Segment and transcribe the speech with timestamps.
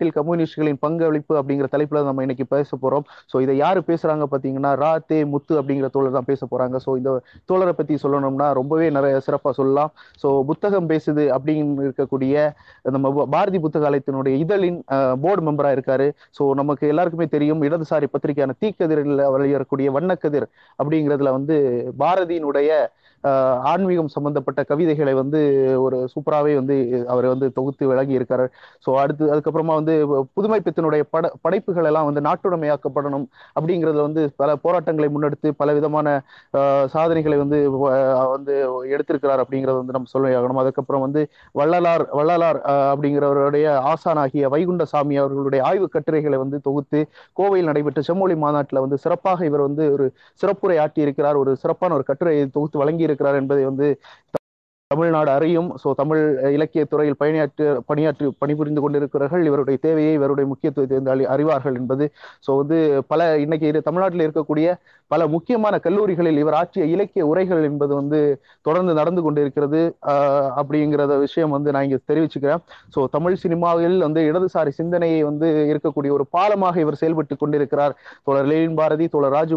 [0.00, 3.04] தமிழ்நாட்டில் கம்யூனிஸ்டுகளின் பங்களிப்பு அப்படிங்கிற தலைப்புல நம்ம இன்னைக்கு பேச போறோம்.
[3.30, 6.76] ஸோ இதை யாரு பேசுறாங்க பாத்தீங்கன்னா ரா தே முத்து அப்படிங்கிற தோழர் தான் பேச போறாங்க.
[6.84, 7.10] ஸோ இந்த
[7.50, 9.90] தோழரை பத்தி சொல்லணும்னா ரொம்பவே நிறைய சிறப்பா சொல்லலாம்.
[10.22, 12.46] ஸோ புத்தகம் பேசுது அப்படின்னு இருக்கக்கூடிய
[12.96, 14.78] நம்ம பாரதி புத்தகாலயத்தினுடைய இதழின்
[15.24, 16.08] போர்டு மெம்பரா இருக்காரு.
[16.38, 20.48] ஸோ நமக்கு எல்லாருக்குமே தெரியும் இடதுசாரி பத்திரிகையான தீக்கதிரில் வெளியேறக்கூடிய வண்ணக்கதிர்
[20.80, 21.58] அப்படிங்கிறதுல வந்து
[22.04, 22.72] பாரதியினுடைய
[23.64, 25.40] ஆன்மீகம் சம்பந்தப்பட்ட கவிதைகளை வந்து
[25.76, 26.76] ஒரு சூப்பராகவே வந்து
[27.08, 28.46] அவர் வந்து தொகுத்து விளங்கி இருக்காரு
[28.86, 29.94] ஸோ அடுத்து அதுக்கப்புறமா வந்து
[30.34, 36.06] புதுமை பித்தனுடைய பட படைப்புகள் எல்லாம் வந்து நாட்டுடைமையாக்கப்படணும் அப்படிங்கிறதுல வந்து பல போராட்டங்களை முன்னெடுத்து பல விதமான
[36.86, 37.58] சாதனைகளை வந்து
[38.30, 38.54] வந்து
[38.90, 41.22] எடுத்திருக்கிறார் அப்படிங்கறத வந்து நம்ம சொல்லணும் அதுக்கப்புறம் வந்து
[41.54, 47.00] வள்ளலார் வள்ளலார் அப்படிங்கிறவருடைய ஆசானாகிய வைகுண்டசாமி அவர்களுடைய ஆய்வு கட்டுரைகளை வந்து தொகுத்து
[47.36, 50.06] கோவையில் நடைபெற்ற செம்மொழி மாநாட்டில் வந்து சிறப்பாக இவர் வந்து ஒரு
[50.40, 53.88] சிறப்புரை ஆட்டி இருக்கிறார் ஒரு சிறப்பான ஒரு கட்டுரையை தொகுத்து வழங்கி இருக்கிறார் என்பதை வந்து
[54.90, 55.68] தமிழ்நாடு அறியும்.
[55.82, 56.22] ஸோ தமிழ்
[56.52, 62.04] இலக்கிய துறையில் பணியாற்றி பணியாற்றி பணிபுரிந்து கொண்டிருக்கிறார்கள் இவருடைய தேவையை இவருடைய முக்கியத்துவத்தை வந்து அறிவார்கள் என்பது.
[62.46, 64.70] ஸோ வந்து பல இன்னைக்கு இரு- தமிழ்நாட்டில் இருக்கக்கூடிய
[65.10, 68.20] பல முக்கியமான கல்லூரிகளில் இவர் ஆற்றிய இலக்கிய உரைகள் என்பது வந்து
[68.62, 69.80] தொடர்ந்து நடந்து கொண்டிருக்கிறது.
[70.60, 72.62] அப்படிங்கிறத விஷயம் வந்து நான் இங்கே தெரிவிச்சுக்கிறேன்.
[72.94, 77.96] ஸோ தமிழ் சினிமாவில் வந்து இடதுசாரி சிந்தனையை வந்து இருக்கக்கூடிய ஒரு பாலமாக இவர் செயல்பட்டு கொண்டிருக்கிறார்.
[78.24, 79.56] தோழர் லெலின் பாரதி தோழர் ராஜு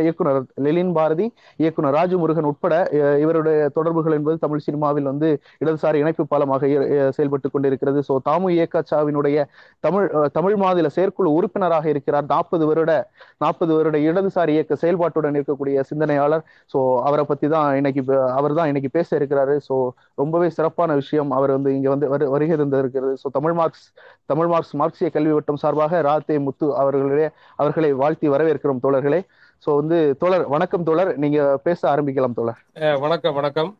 [0.00, 2.74] இயக்குனர் லெலின் பாரதி இயக்குனர் ராஜு முருகன் உட்பட
[3.20, 5.28] இவருடைய தொடர்புகள் என்பது என்பது தமிழ் சினிமாவில் வந்து
[5.60, 6.82] இடதுசாரி இணைப்பு பாலமாக இ-
[7.16, 8.00] செயல்பட்டு கொண்டிருக்கிறது.
[8.08, 9.38] ஸோ தாமு ஏகாச்சாவினுடைய
[9.84, 12.26] தமிழ் தமிழ் மாநில செயற்குழு உறுப்பினராக இருக்கிறார்.
[12.32, 12.92] நாற்பது வருட
[13.40, 16.44] நாற்பது வருட இடதுசாரி இயக்க செயல்பாட்டுடன் இருக்கக்கூடிய சிந்தனையாளர்.
[16.74, 18.02] ஸோ அவரை பத்தி தான் இன்னைக்கு
[18.38, 19.56] அவர் தான் இன்னைக்கு பேச இருக்கிறாரு.
[19.68, 19.76] ஸோ
[20.18, 23.86] ரொம்பவே சிறப்பான விஷயம் அவர் வந்து இங்க வந்து வருகை இருந்திருக்கிறது so Tamil Marx
[24.26, 29.20] Tamil Marx மார்க்சிய கல்வி வட்டம் சார்பாக ராத்தே முத்து அவர்களுடைய அவர்களை வாழ்த்தி வரவேற்கிறோம் தோழர்களே.
[29.62, 31.12] ஸோ வந்து தோழர் வணக்கம் தோழர்.
[31.16, 32.60] நீங்க பேச ஆரம்பிக்கலாம் தோழர்.
[33.00, 33.70] வணக்கம் வணக்கம்.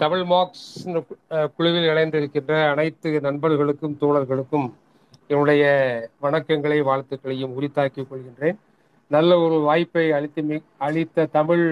[0.00, 0.64] தமிழ் மார்க்ஸ்
[1.56, 4.66] குழுவில் இணைந்திருக்கின்ற அனைத்து நண்பர்களுக்கும் தோழர்களுக்கும்
[5.30, 5.62] என்னுடைய
[6.24, 8.58] வணக்கங்களை வாழ்த்துக்களையும் உரித்தாக்கிக் கொள்கின்றேன்.
[9.10, 11.64] நல்ல ஒரு வாய்ப்பை அளித்து அளித்த தமிழ்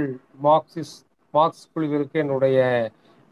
[0.46, 0.94] மார்க்சிஸ்
[1.34, 2.58] மார்க்ஸ் குழுவிற்கு என்னுடைய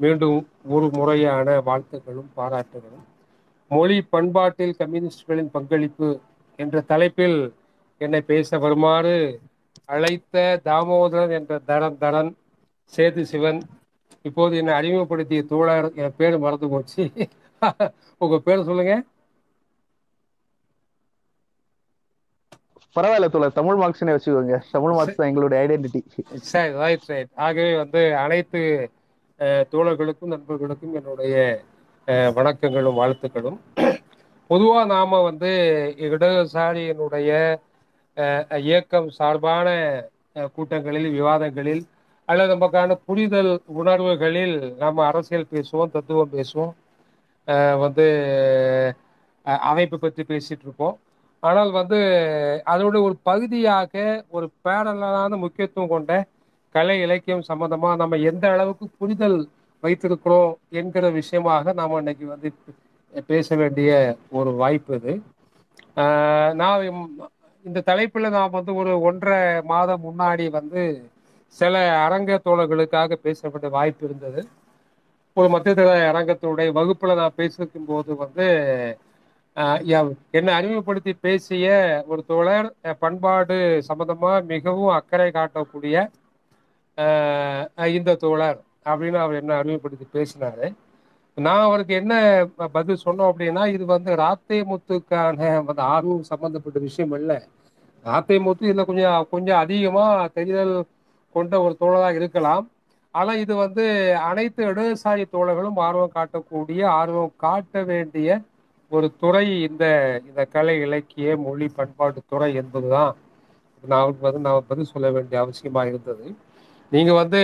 [0.00, 0.38] மீண்டும்
[0.68, 3.06] ஒரு முறையான வாழ்த்துக்களும் பாராட்டுகளும்.
[3.70, 6.08] மொழி பண்பாட்டில் கம்யூனிஸ்டுகளின் பங்களிப்பு
[6.58, 7.40] என்ற தலைப்பில்
[8.00, 9.18] என்னை பேச வருமாறு
[9.94, 12.32] அழைத்த தாமோதரன் என்ற தரன் தரன்
[12.92, 13.60] சேது சிவன்
[14.28, 17.02] இப்போது என்னை அறிமுகப்படுத்திய தோழர் என் பேர் மறந்து போச்சு.
[18.22, 18.94] உங்க பேர் சொல்லுங்க.
[22.96, 24.56] பரவாயில்ல தோழர் தமிழ் மார்க்ஸ்னே வச்சுக்கோங்க.
[24.74, 26.00] தமிழ் மார்க்ஸ் தான் எங்களுடைய ஐடென்டிட்டி
[26.52, 28.60] சரி ரைட் ரைட் ஆகவே வந்து அனைத்து
[29.72, 31.36] தோழர்களுக்கும் நண்பர்களுக்கும் என்னுடைய
[32.38, 33.58] வணக்கங்களும் வாழ்த்துக்களும்.
[34.50, 35.50] பொதுவாக நாம வந்து
[36.06, 37.30] இடதுசாரியினுடைய
[38.66, 39.68] இயக்கம் சார்பான
[40.56, 41.82] கூட்டங்களில் விவாதங்களில்
[42.32, 46.74] அல்லது நமக்கான புரிதல் உணர்வுகளில் நம்ம அரசியல் பேசுவோம் தத்துவம் பேசுவோம்.
[47.84, 48.04] வந்து
[49.68, 50.96] அமைப்பு பற்றி பேசிட்டு இருப்போம்.
[51.42, 51.98] ஆனால் வந்து
[52.72, 53.94] அதோட ஒரு பகுதியாக
[54.36, 56.12] ஒரு பேரலான முக்கியத்துவம் கொண்ட
[56.74, 59.38] கலை இலக்கியம் சம்பந்தமாக நம்ம எந்த அளவுக்கு புரிதல்
[59.82, 62.48] வைத்திருக்கிறோம் என்கிற விஷயமாக நாம் இன்னைக்கு வந்து
[63.30, 63.90] பேச வேண்டிய
[64.38, 65.14] ஒரு வாய்ப்பு இது.
[66.60, 66.84] நான்
[67.64, 69.40] இந்த தலைப்பில் நான் வந்து ஒரு ஒன்றரை
[69.72, 70.82] மாதம் முன்னாடி வந்து
[71.52, 74.46] சில அரங்க தோழர்களுக்காக பேச வேண்டிய வாய்ப்பு இருந்தது.
[75.34, 78.46] ஒரு மத்தியதர அரங்கத்தினுடைய வகுப்புல நான் பேசிருக்கும் போது வந்து
[79.92, 81.66] யா- என்னை அறிமுகப்படுத்தி பேசிய
[82.06, 82.68] ஒரு தோழர்
[82.98, 85.96] பண்பாடு சம்பந்தமா மிகவும் அக்கறை காட்டக்கூடிய
[87.88, 90.66] இந்த தோழர் அப்படின்னு அவர் என்ன அறிமுகப்படுத்தி பேசினாரு.
[91.36, 92.14] நான் அவருக்கு என்ன
[92.72, 97.38] பதில் சொன்னோம் அப்படின்னா இது வந்து ராத்தே முத்துக்கான வந்து ஆர்வம் சம்பந்தப்பட்ட விஷயம் இல்லை.
[98.04, 100.74] ராத்தே முத்து இதுல கொஞ்சம் கொஞ்சம் அதிகமா தெரிதல்
[101.36, 102.64] கொண்ட ஒரு தோழராக இருக்கலாம்.
[103.14, 103.84] ஆனா இது வந்து
[104.30, 108.28] அனைத்து இடதுசாரி தோழர்களும் ஆர்வம் காட்டக்கூடிய ஆர்வம் காட்ட வேண்டிய
[108.92, 109.84] ஒரு துறை இந்த
[110.28, 113.12] இந்த கலை இலக்கிய மொழி பண்பாட்டு துறை என்பதுதான்.
[113.84, 116.26] நான் வந்து நான் பதில் சொல்ல வேண்டிய அவசியமா இருந்தது.
[116.92, 117.40] நீங்க வந்து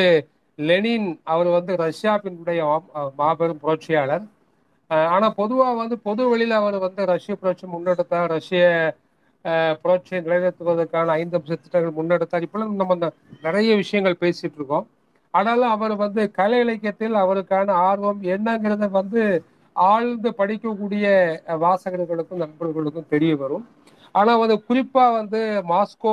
[0.58, 2.60] லெனின் அவர் வந்து ரஷ்யாவினுடைய
[3.20, 4.24] மாபெரும் புரட்சியாளர்.
[4.90, 8.28] ஆனால் ஆனா பொதுவா வந்து பொது வெளியில அவர் வந்து ரஷ்ய புரட்சி முன்னெடுத்தார்.
[8.36, 8.62] ரஷ்ய
[9.82, 12.46] புரட்சியை நிலைநிறுத்துவதற்கான ஐந்து அம்ச திட்டங்கள் முன்னெடுத்தார்.
[12.46, 13.08] இப்பெல்லாம் நம்ம அந்த
[13.46, 14.86] நிறைய விஷயங்கள் பேசிட்டு இருக்கோம்
[15.34, 19.22] ஆனாலும் அவர் வந்து கலை இலக்கியத்தில் அவருக்கான ஆர்வம் என்னங்கிறத வந்து
[19.76, 21.06] ஆழ்ந்து படிக்கக்கூடிய
[21.64, 23.64] வாசகர்களுக்கும் நண்பர்களுக்கும் தெரிய வரும்.
[24.14, 25.40] ஆனால் வந்து குறிப்பாக வந்து
[25.72, 26.12] மாஸ்கோ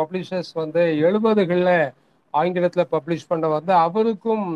[0.00, 1.76] பப்ளிஷர்ஸ் வந்து எழுபதுகளில்
[2.34, 4.46] ஆங்கிலத்தில் பப்ளிஷ் பண்ண வந்து அவருக்கும்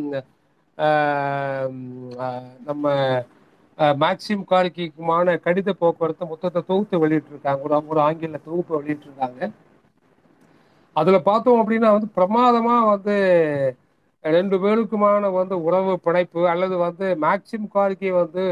[2.69, 2.94] நம்ம
[3.99, 7.61] மேக்சிம் கார்கிக்குமான கடித போக்குவரத்து மொத்தத்தை தொகுத்து வெளியிட்டிருக்காங்க.
[7.67, 9.41] ஒரு ஒரு ஆங்கில தொகுப்பு வெளியிட்டிருக்காங்க.
[10.97, 13.15] அதுல பார்த்தோம் அப்படின்னா வந்து பிரமாதமா வந்து
[14.25, 18.45] ரெண்டு பேருக்குமான வந்து உறவு பிணைப்பு அல்லது வந்து மேக்சிம் கார்கி வந்து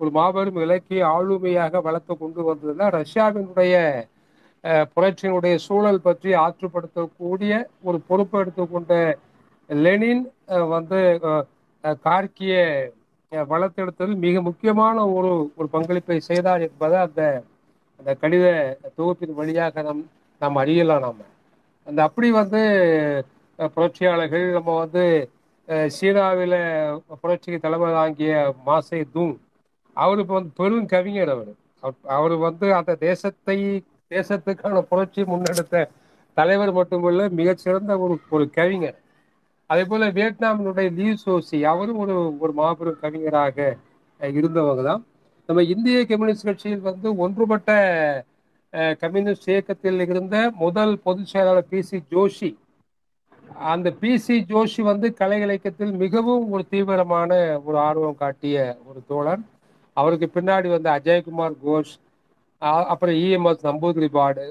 [0.00, 3.74] ஒரு மாபெரும் இலக்கிய ஆளுமையாக வளர்த்து கொண்டு வந்ததுல ரஷ்யாவினுடைய
[4.64, 7.52] அஹ், புரட்சியினுடைய சூழல் பற்றி ஆற்றுப்படுத்தக்கூடிய
[7.84, 8.92] ஒரு பொறுப்பை எடுத்துக்கொண்ட
[9.70, 10.22] லெனின்
[10.54, 11.00] அஹ், வந்து
[12.04, 12.64] கார்கியை
[13.32, 17.22] வளர்த்தெடுத்ததில் மிக முக்கியமான ஒரு ஒரு பங்களிப்பை செய்தார் என்பதை அந்த
[18.00, 18.44] அந்த கடித
[18.96, 20.02] தொகுப்பின் வழியாக நம்
[20.40, 21.18] நாம் அறியலாம் நாம.
[21.86, 22.60] அந்த அப்படி வந்து
[23.74, 25.04] புரட்சியாளர்கள் நம்ம வந்து
[25.96, 26.58] சீனாவில்
[27.20, 28.32] புரட்சிக்கு தலைமை தாங்கிய
[28.66, 29.34] மாசே தூங்
[29.96, 31.52] அவர் இப்போ வந்து பெரும் கவிஞர் அவர்.
[32.16, 33.56] அவர் வந்து அந்த தேசத்தை
[34.10, 35.84] தேசத்துக்கான புரட்சி முன்னெடுத்த
[36.36, 38.98] தலைவர் மட்டுமல்ல மிகச்சிறந்த ஒரு ஒரு கவிஞர்.
[39.70, 43.58] அதே போல வியட்நாமினுடைய லீ சோசி அவரும் ஒரு ஒரு மாபெரும் கவிஞராக
[44.20, 45.02] இருந்தவங்க தான்
[45.48, 47.70] நம்ம இந்திய கம்யூனிஸ்ட் கட்சியில் வந்து ஒன்றுபட்ட
[49.02, 52.50] கம்யூனிஸ்ட் இயக்கத்தில் இருந்த முதல் பொதுச் செயலாளர் பி சி ஜோஷி
[53.68, 57.30] அந்த பி சி ஜோஷி வந்து கலை இலக்கியத்தில் மிகவும் ஒரு தீவிரமான
[57.64, 59.42] ஒரு ஆர்வம் காட்டிய ஒரு தோழர்.
[59.96, 61.94] அவருக்கு பின்னாடி வந்து அஜய்குமார் கோஷ்
[62.90, 64.44] அப்புறம் இஎம்எஸ் நம்பூதிரி பாடு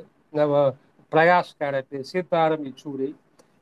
[1.11, 3.09] பிரகாஷ் கேரட் சீதாராம் யெச்சூரி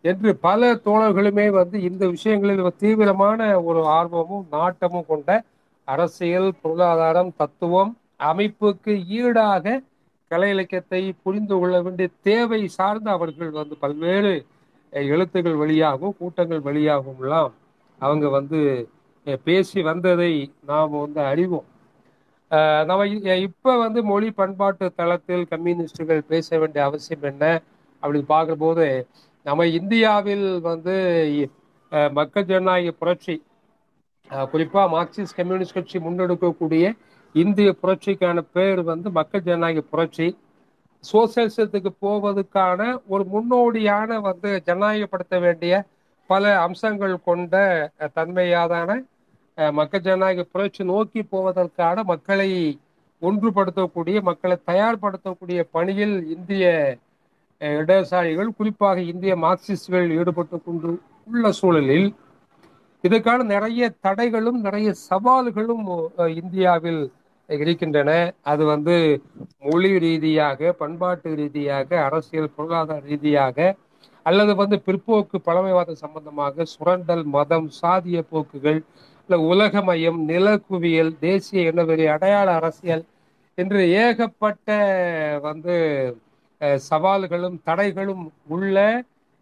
[0.04, 5.44] என்று பல தோழர்களுமே வந்து இந்த விஷயங்களில் தீவிரமான ஒரு ஆர்வமும் நாட்டமும் கொண்ட
[5.86, 9.82] அரசியல் பொருளாதாரம் தத்துவம் அமைப்புக்கு ஈடாக
[10.28, 14.46] கலை இலக்கியத்தை புரிந்து கொள்ள வேண்டிய தேவை சார்ந்து அவர்கள் வந்து பல்வேறு
[14.92, 17.54] எழுத்துக்கள் வழியாகவும் கூட்டங்கள் வழியாகவும் எல்லாம்
[18.00, 18.90] அவங்க வந்து
[19.44, 21.66] பேசி வந்ததை நாம் வந்து அறிவோம்.
[22.86, 27.62] நம்ம இ- இப்ப வந்து மொழி பண்பாட்டு தளத்தில் கம்யூனிஸ்டுகள் பேச வேண்டிய அவசியம் என்ன?
[28.02, 29.08] அப்படின்னு பார்க்கும்போது
[29.46, 30.96] நம்ம இந்தியாவில் வந்து
[32.14, 33.36] மக்கள் ஜனநாயக புரட்சி
[34.30, 36.86] அஹ், குறிப்பா மார்க்சிஸ்ட் கம்யூனிஸ்ட் கட்சி முன்னெடுக்கக்கூடிய
[37.36, 40.28] இந்திய புரட்சிக்கான பேர் வந்து மக்கள் ஜனநாயக புரட்சி.
[41.04, 45.74] சோசியலிசத்துக்கு போவதற்கான ஒரு முன்னோடியான வந்து ஜனநாயகப்படுத்த வேண்டிய
[46.30, 47.56] பல அம்சங்கள் கொண்ட
[48.16, 48.90] தன்மையாதான
[49.58, 52.50] அஹ், மக்கள் ஜனநாயக புரட்சி நோக்கி போவதற்கான மக்களை
[53.22, 56.64] ஒன்றுபடுத்தக்கூடிய மக்களை தயார்படுத்தக்கூடிய பணியில் இந்திய
[57.78, 60.92] இடதுசாரிகள் குறிப்பாக இந்திய மார்க்சிஸ்டுகள் ஈடுபட்டு கொண்டு
[61.28, 62.08] உள்ள சூழலில்
[63.04, 65.86] இதற்கான நிறைய தடைகளும் நிறைய சவால்களும்
[66.36, 67.02] இந்தியாவில்
[67.50, 68.12] இருக்கின்றன.
[68.44, 68.96] அது வந்து
[69.64, 73.58] மொழி ரீதியாக பண்பாட்டு ரீதியாக அரசியல் பொருளாதார ரீதியாக
[74.26, 78.80] அல்லது வந்து பிற்போக்கு பழமைவாத சம்பந்தமாக சுரண்டல் மதம் சாதிய போக்குகள்
[79.30, 83.04] இல்ல உலகமயம் நிலக்குவியல் தேசிய இனவெறி அடையாள அரசியல்
[83.58, 84.68] என்று ஏகப்பட்ட
[85.44, 85.76] வந்து
[86.90, 88.78] சவால்களும் தடைகளும் உள்ள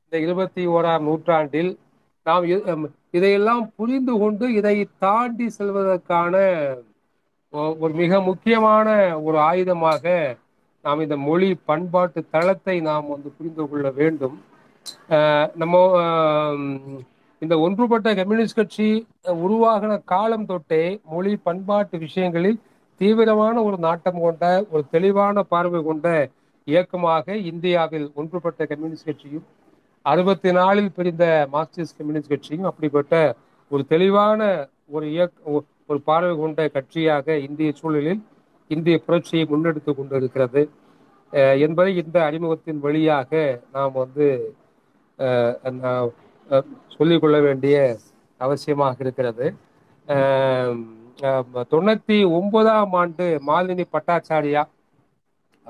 [0.03, 1.71] இந்த இருபத்தி ஓராம் நூற்றாண்டில்
[2.25, 2.45] நாம்
[3.11, 6.35] இதையெல்லாம் புரிந்து கொண்டு இதை தாண்டி செல்வதற்கான
[7.53, 8.87] ஒ- ஒரு மிக முக்கியமான
[9.21, 10.03] ஒரு ஆயுதமாக
[10.85, 14.37] நாம் இந்த மொழி பண்பாட்டு தளத்தை நாம் வந்து புரிந்து கொள்ள வேண்டும்.
[15.53, 15.75] நம்ம
[17.41, 18.87] இந்த ஒன்றுபட்ட கம்யூனிஸ்ட் கட்சி
[19.35, 22.59] உருவாகின காலம் தொட்டே மொழி பண்பாட்டு விஷயங்களில்
[23.01, 26.07] தீவிரமான ஒரு நாட்டம் கொண்ட ஒரு தெளிவான பார்வை கொண்ட
[26.67, 29.45] இயக்கமாக இந்தியாவில் ஒன்றுபட்ட கம்யூனிஸ்ட் கட்சியும்
[30.05, 31.23] அறுபத்தி நாலில் பிரிந்த
[31.53, 33.15] மார்க்சிஸ்ட் கம்யூனிஸ்ட் கட்சியும் அப்படிப்பட்ட
[33.71, 34.41] ஒரு தெளிவான
[34.89, 35.51] ஒரு இயக்க
[35.89, 38.21] ஒரு பார்வை கொண்ட கட்சியாக இந்திய சூழலில்
[38.69, 40.61] இந்திய புரட்சியை முன்னெடுத்து கொண்டிருக்கிறது.
[41.33, 43.31] அஹ் என்பதை இந்த அறிமுகத்தின் வழியாக
[43.71, 44.27] நாம் வந்து
[45.19, 46.07] அஹ், நான்,
[46.49, 46.65] அஹ்,
[46.95, 47.75] சொல்லிக்கொள்ள வேண்டிய
[48.39, 49.47] அவசியமாக இருக்கிறது.
[51.71, 54.61] தொண்ணூத்தி ஒன்பதாம் ஆண்டு மாலினி பட்டாச்சாரியா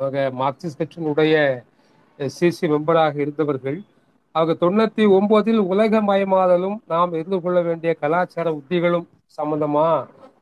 [0.01, 1.36] அவங்க மார்க்சிஸ்ட் கட்சியினுடைய
[2.20, 3.77] சிசி மெம்பராக இருந்தவர்கள்
[4.36, 9.88] அவங்க தொண்ணூத்தி ஒன்பதில் உலகமயமாதலும் நாம் இருந்து கொள்ள வேண்டிய கலாச்சார உத்திகளும் சம்பந்தமா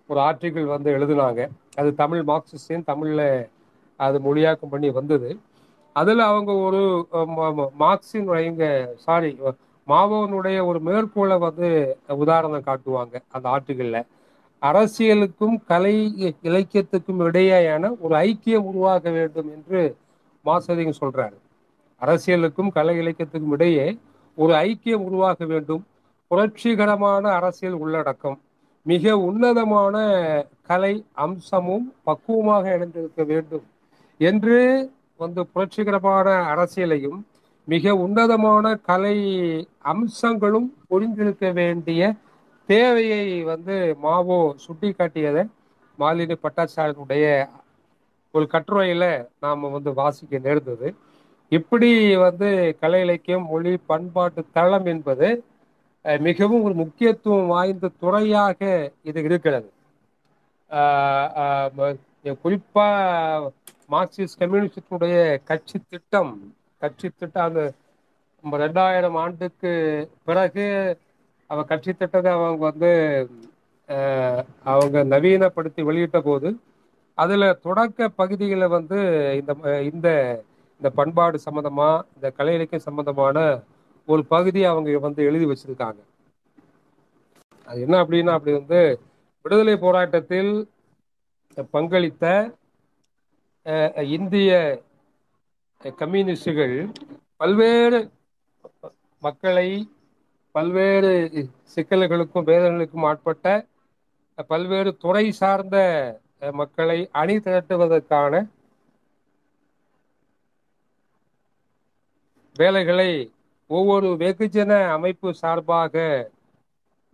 [0.10, 1.42] ஒரு ஆர்டிகிள் வந்து எழுதினாங்க.
[1.76, 3.22] அது தமிழ் மார்க்சிஸ்டின் தமிழ்ல
[4.00, 5.30] அது மொழியாக்கம் பண்ணி வந்தது.
[5.96, 6.82] அதுல அவங்க ஒரு
[7.14, 7.32] அஹ்,
[7.80, 8.30] மார்க்சின்
[9.06, 9.32] சாரி
[9.88, 11.68] மாவோனுடைய ஒரு மேற்கோளை வந்து
[12.18, 14.00] உதாரணம் காட்டுவாங்க அந்த ஆர்டிகிள்ல
[14.62, 15.94] அரசியலுக்கும் கலை
[16.42, 19.82] இலக்கியத்துக்கும் இடையேயான ஒரு ஐக்கியம் உருவாக வேண்டும் என்று
[20.46, 21.38] மாசதிங்க சொல்றாரு.
[22.02, 23.98] அரசியலுக்கும் கலை இலக்கியத்துக்கும் இடையே
[24.38, 25.84] ஒரு ஐக்கியம் உருவாக வேண்டும்.
[26.32, 28.40] புரட்சிகரமான அரசியல் உள்ளடக்கம்
[28.86, 29.96] மிக உன்னதமான
[30.62, 33.66] கலை அம்சமும் பக்குவமாக இணைந்திருக்க வேண்டும்
[34.20, 34.58] என்று
[35.20, 37.20] வந்து புரட்சிகரமான அரசியலையும்
[37.68, 39.18] மிக உன்னதமான கலை
[39.92, 42.02] அம்சங்களும் புரிந்திருக்க வேண்டிய
[42.70, 43.22] தேவையை
[43.52, 45.44] வந்து மாவோ சுட்டி காட்டியதை
[46.00, 47.26] மாலினி பட்டாச்சாரியனுடைய
[48.34, 49.04] ஒரு கட்டுரையில
[49.40, 50.88] நாம வந்து வாசிக்க நேர்ந்தது.
[51.52, 51.90] இப்படி
[52.26, 52.48] வந்து
[52.82, 55.28] கலை இலக்கியம் மொழி பண்பாட்டு தளம் என்பது
[56.22, 58.60] மிகவும் ஒரு முக்கியத்துவம் வாய்ந்த துறையாக
[59.04, 59.70] இது இருக்கிறது.
[62.44, 62.88] குறிப்பா
[63.90, 65.16] மார்க்சிஸ்ட் கம்யூனிஸ்டுடைய
[65.50, 66.34] கட்சி திட்டம்
[66.82, 67.62] கட்சி திட்டம் அந்த
[68.60, 69.72] ரெண்டாயிரம் ஆண்டுக்கு
[70.28, 70.66] பிறகு
[71.50, 72.92] அவ கட்சி திட்டத்தை அவங்க வந்து
[74.72, 76.50] அவங்க நவீனப்படுத்தி வெளியிட்ட போது
[77.18, 78.98] அதுல தொடக்க பகுதிகளை வந்து
[79.40, 79.52] இந்த
[79.90, 80.10] இந்த
[80.82, 83.38] இந்த பண்பாடு சம்பந்தமா இந்த கலை இலக்கியம் சம்பந்தமான
[84.08, 86.00] ஒரு பகுதி அவங்க வந்து எழுதி வச்சிருக்காங்க.
[87.68, 88.80] அது என்ன அப்படின்னா அப்படி வந்து
[89.46, 90.52] விடுதலை போராட்டத்தில்
[91.74, 92.26] பங்களித்த
[93.66, 94.52] அஹ், இந்திய
[96.00, 96.76] கம்யூனிஸ்டுகள்
[97.38, 98.00] பல்வேறு
[99.24, 99.70] மக்களை
[100.56, 101.12] பல்வேறு
[101.74, 103.48] சிக்கல்களுக்கும் வேதனைகளுக்கும் ஆட்பட்ட
[104.50, 105.78] பல்வேறு துறை சார்ந்த
[106.54, 108.34] மக்களை அணி திரட்டுவதற்கான
[112.56, 113.10] வேலைகளை
[113.70, 115.96] ஒவ்வொரு வெகுஜன அமைப்பு சார்பாக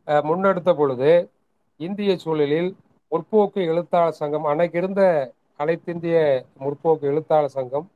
[0.08, 1.12] அஹ், முன்னெடுத்த பொழுது
[1.80, 2.70] இந்திய சூழலில்
[3.12, 5.02] முற்போக்கு எழுத்தாளர் சங்கம் அன்னைக்கு இருந்த
[5.60, 6.18] அனைத்திந்திய
[6.62, 7.88] முற்போக்கு எழுத்தாளர் சங்கம்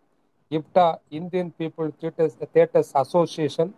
[0.52, 0.86] IPTA
[1.18, 3.72] Indian People Theatres Theatres Association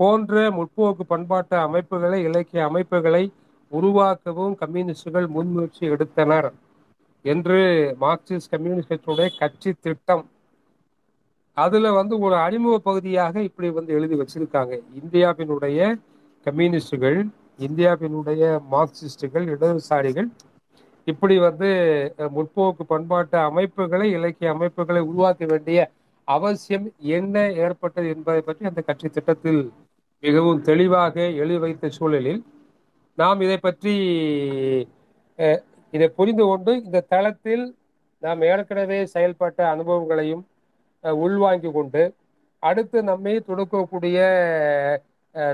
[0.00, 3.24] போன்ற முற்போக்கு பண்பாட்டு அமைப்புகளை இலக்கிய அமைப்புகளை
[3.72, 6.48] உருவாக்கவும் கம்யூனிஸ்டுகள் முன்முயற்சி எடுத்தனர்
[7.24, 7.60] என்று
[8.04, 10.24] மார்க்சிஸ்ட் கம்யூனிஸ்ட் கட்சியுடைய கட்சி திட்டம்.
[11.56, 14.74] அதுல வந்து ஒரு அறிமுக பகுதியாக இப்படி வந்து எழுதி வச்சிருக்காங்க.
[15.00, 15.78] இந்தியாவினுடைய
[16.46, 17.18] கம்யூனிஸ்டுகள்
[17.66, 18.42] இந்தியாவினுடைய
[18.74, 20.28] மார்க்சிஸ்டுகள் இடதுசாரிகள்
[21.06, 21.68] இப்படி வந்து
[22.36, 25.80] முற்போக்கு பண்பாட்டு அமைப்புகளை இலக்கிய அமைப்புகளை உருவாக்க வேண்டிய
[26.28, 26.86] அவசியம்
[27.16, 27.34] என்ன
[27.64, 29.60] ஏற்பட்டது என்பதை பற்றி அந்த கட்சி திட்டத்தில்
[30.22, 32.42] மிகவும் தெளிவாக எழுதி வைத்த சூழலில்
[33.18, 33.94] நாம் இதை பற்றி
[35.92, 37.64] இதை புரிந்து கொண்டு இந்த தளத்தில்
[38.22, 40.44] நாம் ஏற்கனவே செயல்பட்ட அனுபவங்களையும்
[41.20, 42.02] உள்வாங்கி கொண்டு
[42.62, 44.18] அடுத்து நம்மை தொடுக்கக்கூடிய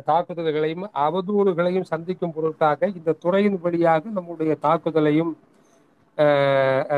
[0.07, 5.33] தாக்குதல்களையும் அவதூறுகளையும் சந்திக்கும் பொருட்டாக இந்த துறையின் வழியாக நம்முடைய தாக்குதலையும்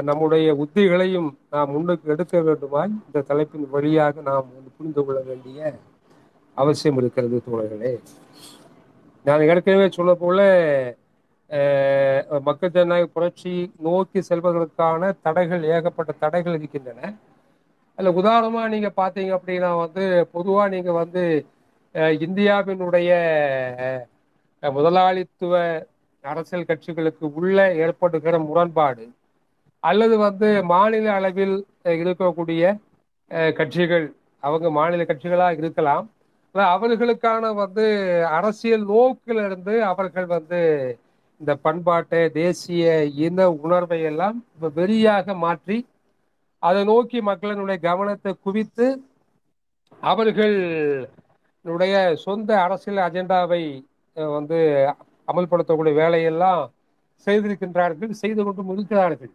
[0.04, 5.72] நம்முடைய உத்திகளையும் நாம் முன்னுக்கு எடுக்க வேண்டுமாய் இந்த தலைப்பின் வழியாக நாம் புரிந்து கொள்ள வேண்டிய
[6.56, 7.92] அவசியம் இருக்கிறது தோழர்களே.
[9.24, 10.38] நான் ஏற்கனவே சொல்ல போல
[12.44, 17.00] மக்கள் ஜனநாயக புரட்சி நோக்கி செல்வதற்கான தடைகள் ஏகப்பட்ட தடைகள் இருக்கின்றன.
[17.98, 21.22] அதுல உதாரணமா நீங்க பார்த்தீங்க அப்படின்னா வந்து பொதுவா நீங்க வந்து
[21.94, 23.10] அஹ், இந்தியாவினுடைய
[24.62, 25.54] அஹ், முதலாளித்துவ
[26.24, 29.04] அரசியல் கட்சிகளுக்கு உள்ள ஏற்படுகிற முரண்பாடு
[29.82, 32.62] அல்லது வந்து மாநில அளவில் அஹ், இருக்கக்கூடிய
[33.30, 34.06] அஹ், கட்சிகள்
[34.42, 36.04] அவங்க மாநில கட்சிகளா இருக்கலாம்.
[36.54, 37.84] அவர்களுக்கான வந்து
[38.30, 40.60] அரசியல் நோக்கில் இருந்து அவர்கள் வந்து
[41.40, 42.84] இந்த பண்பாட்டை தேசிய
[43.18, 44.36] இன உணர்வை எல்லாம்
[44.76, 45.78] வெறியாக மாற்றி
[46.62, 48.86] அதை நோக்கி மக்களினுடைய கவனத்தை குவித்து
[50.02, 53.62] அவர்களுடைய சொந்த அரசியல் அஜெண்டாவை
[54.16, 54.58] வந்து
[55.28, 56.62] அமல்படுத்தக்கூடிய வேலையெல்லாம்
[57.26, 59.32] செய்திருக்கின்றார்கள் செய்து கொண்டும் இருக்கிறார்கள்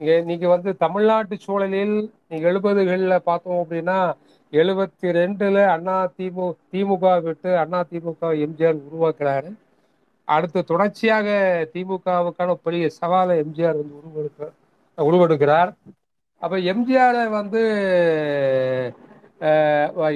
[0.00, 1.96] இங்கே நீங்கள் வந்து தமிழ்நாட்டு சூழலில்
[2.28, 3.98] நீங்கள் எழுபதுகளில் பார்த்தோம் அப்படின்னா
[4.52, 9.50] எழுபத்தி ரெண்டுல அண்ணா திமு திமுக விட்டு அண்ணா திமுக எம்ஜிஆர் உருவாக்குறாரு.
[10.28, 11.28] அடுத்து தொடர்ச்சியாக
[11.74, 14.42] திமுகவுக்கான பெரிய சவாலை எம்ஜிஆர் வந்து உருவெடுக்க
[14.98, 15.70] உருவெடுக்கிறார்.
[16.42, 17.60] அப்ப எம்ஜிஆரை வந்து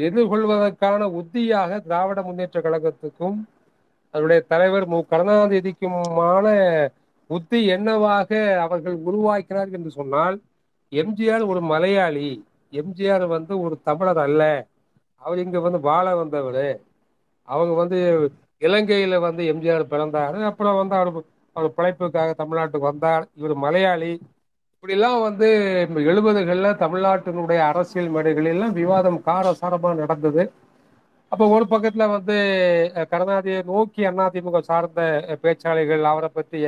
[0.07, 3.39] எதிர்கொள்வதற்கான உத்தியாக திராவிட முன்னேற்ற கழகத்துக்கும்
[4.15, 4.99] அதனுடைய தலைவர் மு.
[5.13, 6.47] கருணாநிதிக்குமான
[7.31, 8.31] உத்தி என்னவாக
[8.65, 10.37] அவர்கள் உருவாக்கினார் என்று சொன்னால்
[10.93, 12.29] எம்ஜிஆர் ஒரு மலையாளி.
[12.75, 14.43] எம்ஜிஆர் வந்து ஒரு தமிழர் அல்ல.
[15.23, 16.65] அவர் இங்க வந்து வாழ வந்தவர்.
[17.49, 17.99] அவங்க வந்து
[18.63, 20.39] இலங்கையில வந்து எம்ஜிஆர் பிறந்தாரு.
[20.51, 21.11] அப்புறம் வந்து அவர்
[21.57, 23.25] அவர் பிழைப்புக்காக தமிழ்நாட்டுக்கு வந்தார்.
[23.35, 24.13] இவர் மலையாளி.
[24.75, 25.49] இப்படிலாம் வந்து
[26.05, 30.43] எழுபதுகள்ல தமிழ்நாட்டினுடைய அரசியல் மேடைகளெல்லாம் விவாதம் காரசாரமா நடந்தது.
[31.33, 32.35] அப்போ ஒரு பக்கத்துல வந்து
[33.13, 35.01] கருணாநிதியை நோக்கி அதிமுக சார்ந்த
[35.43, 36.59] பேச்சாளிகள் அவரை பற்றி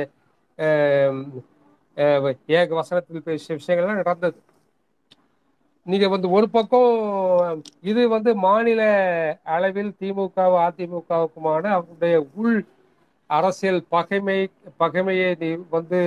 [2.55, 4.37] ஏக வசனத்தில் பேசிய விஷயங்கள்லாம் நடந்தது.
[5.87, 6.89] நீங்க வந்து ஒரு பக்கம்
[7.83, 8.81] இது வந்து மாநில
[9.53, 12.57] அளவில் திமுக அதிமுகவுக்குமான அவருடைய உள்
[13.29, 14.39] அரசியல் பகைமை
[14.79, 15.99] பகைமையை நீ வந்து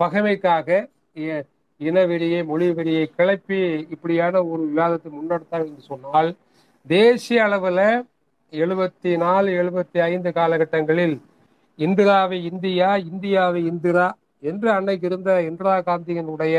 [0.00, 0.68] பகைமைக்காக
[1.16, 1.42] இ-
[1.80, 3.60] இனவெறியை மொழி வெறியை கிளப்பி
[3.94, 6.30] இப்படியான ஒரு விவாதத்தை முன்னெடுத்தார் என்று சொன்னால்
[6.86, 7.84] தேசிய அளவில்
[8.52, 11.16] எழுபத்தி நாலு எழுபத்தி ஐந்து காலகட்டங்களில்
[11.78, 14.06] இந்திராவை இந்தியா இந்தியாவை இந்திரா
[14.42, 16.56] என்று அன்னைக்கு இருந்த இந்திரா காந்தியினுடைய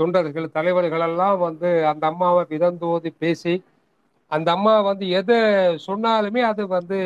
[0.00, 3.54] தொண்டர்கள் தலைவர்கள் எல்லாம் வந்து அந்த அம்மாவை விதந்தோதி பேசி
[4.30, 5.38] அந்த அம்மா வந்து எதை
[5.86, 6.98] சொன்னாலுமே அது வந்து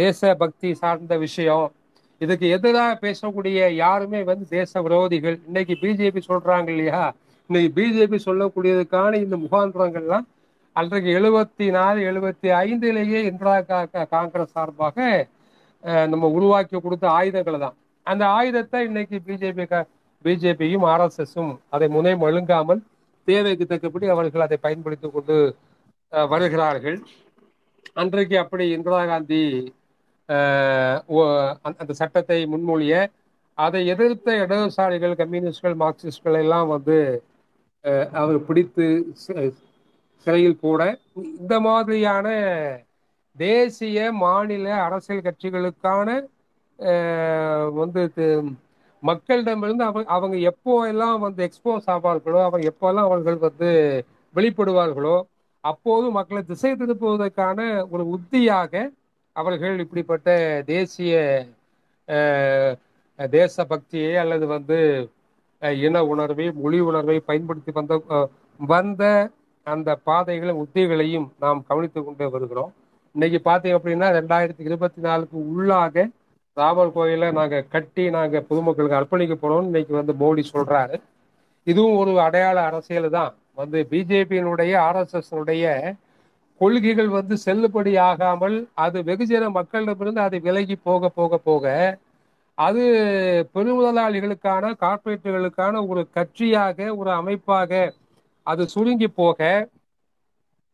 [0.00, 1.66] தேச பக்தி சார்ந்த விஷயம்.
[2.20, 5.36] இதுக்கு எதிராக பேசக்கூடிய யாருமே வந்து தேச விரோதிகள்.
[5.48, 7.02] இன்னைக்கு பிஜேபி சொல்றாங்க இல்லையா?
[7.50, 10.26] இன்னைக்கு பிஜேபி சொல்லக்கூடியதுக்கான இந்த முகாந்திரங்கள்லாம்
[10.76, 13.54] அன்றைக்கு எழுபத்தி நாலு எழுபத்தி ஐந்திலேயே இந்திரா
[14.16, 15.06] காங்கிரஸ் சார்பாக
[16.12, 19.64] நம்ம உருவாக்கி கொடுத்த ஆயுதங்கள் தான் அந்த ஆயுதத்தை இன்னைக்கு பிஜேபி
[20.24, 22.80] பிஜேபியும் ஆர்எஸ்எஸும் அதை முனை மழுங்காமல்
[23.28, 25.36] தேவைக்கு தக்கப்படி அவர்கள் அதை பயன்படுத்திக் கொண்டு
[26.12, 26.98] அஹ், வருகிறார்கள்.
[27.96, 29.42] அன்றைக்கு அப்படி இந்திரா காந்தி
[30.28, 30.98] அஹ்,
[31.60, 32.94] அந்த அந்த சட்டத்தை முன்மொழிய
[33.58, 36.98] அதை எதிர்த்த இடதுசாரிகள் கம்யூனிஸ்ட்கள் மார்க்சிஸ்ட்கள் எல்லாம் வந்து
[37.84, 38.86] அஹ், அவர் பிடித்து
[40.26, 40.80] சிறையில் போட
[41.34, 42.26] இந்த மாதிரியான
[43.36, 46.08] தேசிய மாநில அரசியல் கட்சிகளுக்கான
[46.78, 48.02] அஹ், வந்து
[49.02, 53.70] மக்களிடமிருந்து அவங்க அவங்க எப்போ எல்லாம் வந்து எக்ஸ்போஸ் ஆவார்களோ அவங்க எப்போல்லாம் அவர்கள் வந்து
[54.34, 55.16] வெளிப்படுவார்களோ
[55.64, 58.72] அப்போது மக்களை திசை திருப்புவதற்கான ஒரு உத்தியாக
[59.36, 60.28] அவர்கள் இப்படிப்பட்ட
[60.66, 61.14] தேசிய
[63.18, 64.78] தேசபக்தியை அல்லது வந்து
[65.86, 67.94] இன உணர்வை மொழி உணர்வை பயன்படுத்தி வந்த
[68.60, 69.02] வந்த
[69.66, 72.70] அந்த பாதைகளும் உத்திகளையும் நாம் கவனித்து கொண்டே வருகிறோம்.
[73.14, 76.06] இன்னைக்கு பார்த்தீங்க அப்படின்னா ரெண்டாயிரத்தி இருபத்தி நாலுக்கு உள்ளாக
[76.60, 80.96] ராமர் கோயிலை நாங்க கட்டி நாங்க பொதுமக்களுக்கு அர்ப்பணிக்க போறோம் இன்னைக்கு வந்து மோடி சொல்றாரு.
[81.66, 83.32] இதுவும் ஒரு அடையாள அரசியல் தான்.
[83.60, 85.64] வந்து பிஜேபியினுடைய ஆர்எஸ்எஸ்னுடைய
[86.60, 91.64] கொள்கைகள் வந்து செல்லுபடி ஆகாமல் அது வெகுஜன மக்களிடமிருந்து அது விலகி போக போக போக
[92.58, 92.82] அது
[93.54, 97.70] பெருமுதலாளிகளுக்கான கார்ப்பரேட்டுகளுக்கான ஒரு கட்சியாக ஒரு அமைப்பாக
[98.46, 99.38] அது சுருங்கி போக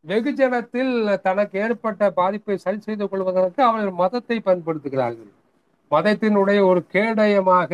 [0.05, 0.93] வெகுஜனத்தில்
[1.27, 5.31] தனக்கு ஏற்பட்ட பாதிப்பை சரி செய்து கொள்வதற்கு அவர்கள் மதத்தை பயன்படுத்துகிறார்கள்.
[5.91, 7.73] மதத்தினுடைய ஒரு கேடயமாக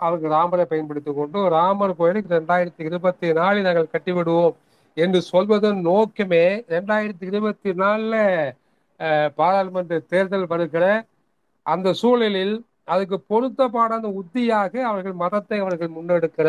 [0.00, 4.56] அவர்கள் ராமரை பயன்படுத்திக் கொண்டு ராமர் கோயிலுக்கு ரெண்டாயிரத்தி இருபத்தி நாலில் நாங்கள் கட்டிவிடுவோம்
[4.96, 8.20] என்று சொல்வதன் நோக்கமே ரெண்டாயிரத்தி இருபத்தி நாலில்
[9.38, 10.84] பாராளுமன்ற தேர்தல் வருகிற
[11.66, 16.48] அந்த சூழலில் அதுக்கு பொருத்தப்பாடான உத்தியாக அவர்கள் மதத்தை அவர்கள் முன்னெடுக்கிற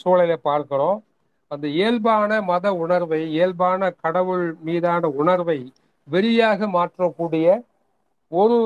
[0.00, 0.98] சூழலை பார்க்கிறோம்.
[1.50, 5.58] அந்த இயல்பான மத உணர்வை இயல்பான கடவுள் மீதான உணர்வை
[6.08, 7.46] வெறியாக மாற்றக்கூடிய
[8.32, 8.56] ஒரு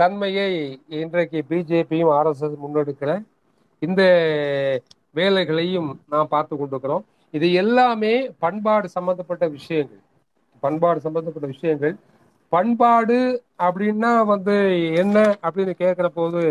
[0.00, 0.46] தன்மையை
[1.00, 3.10] இன்றைக்கு பிஜேபியும் ஆர்எஸ்எஸ் முன்னெடுக்கிற
[3.82, 4.02] இந்த
[5.14, 7.04] வேலைகளையும் நாம் பார்த்து கொண்டிருக்கிறோம்.
[7.34, 10.02] இது எல்லாமே பண்பாடு சம்பந்தப்பட்ட விஷயங்கள்.
[10.62, 11.94] பண்பாடு சம்பந்தப்பட்ட விஷயங்கள்.
[12.52, 13.18] பண்பாடு
[13.66, 14.56] அப்படின்னா வந்து
[15.02, 16.42] என்ன அப்படின்னு கேட்குற போது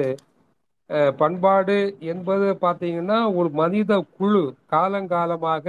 [1.19, 1.75] பண்பாடு
[2.11, 4.43] என்பது பார்த்தீங்கன்னா ஒரு மனித குழு.
[4.73, 5.65] காலங்காலமாக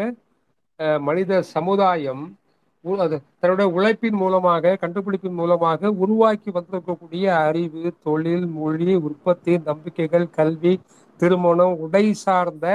[1.07, 2.23] மனித சமுதாயம்
[2.85, 10.73] தன்னுடைய உழைப்பின் மூலமாக கண்டுபிடிப்பின் மூலமாக உருவாக்கி வந்திருக்கக்கூடிய அறிவு தொழில் மொழி உற்பத்தி நம்பிக்கைகள் கல்வி
[11.21, 12.67] திருமணம் உடை சார்ந்த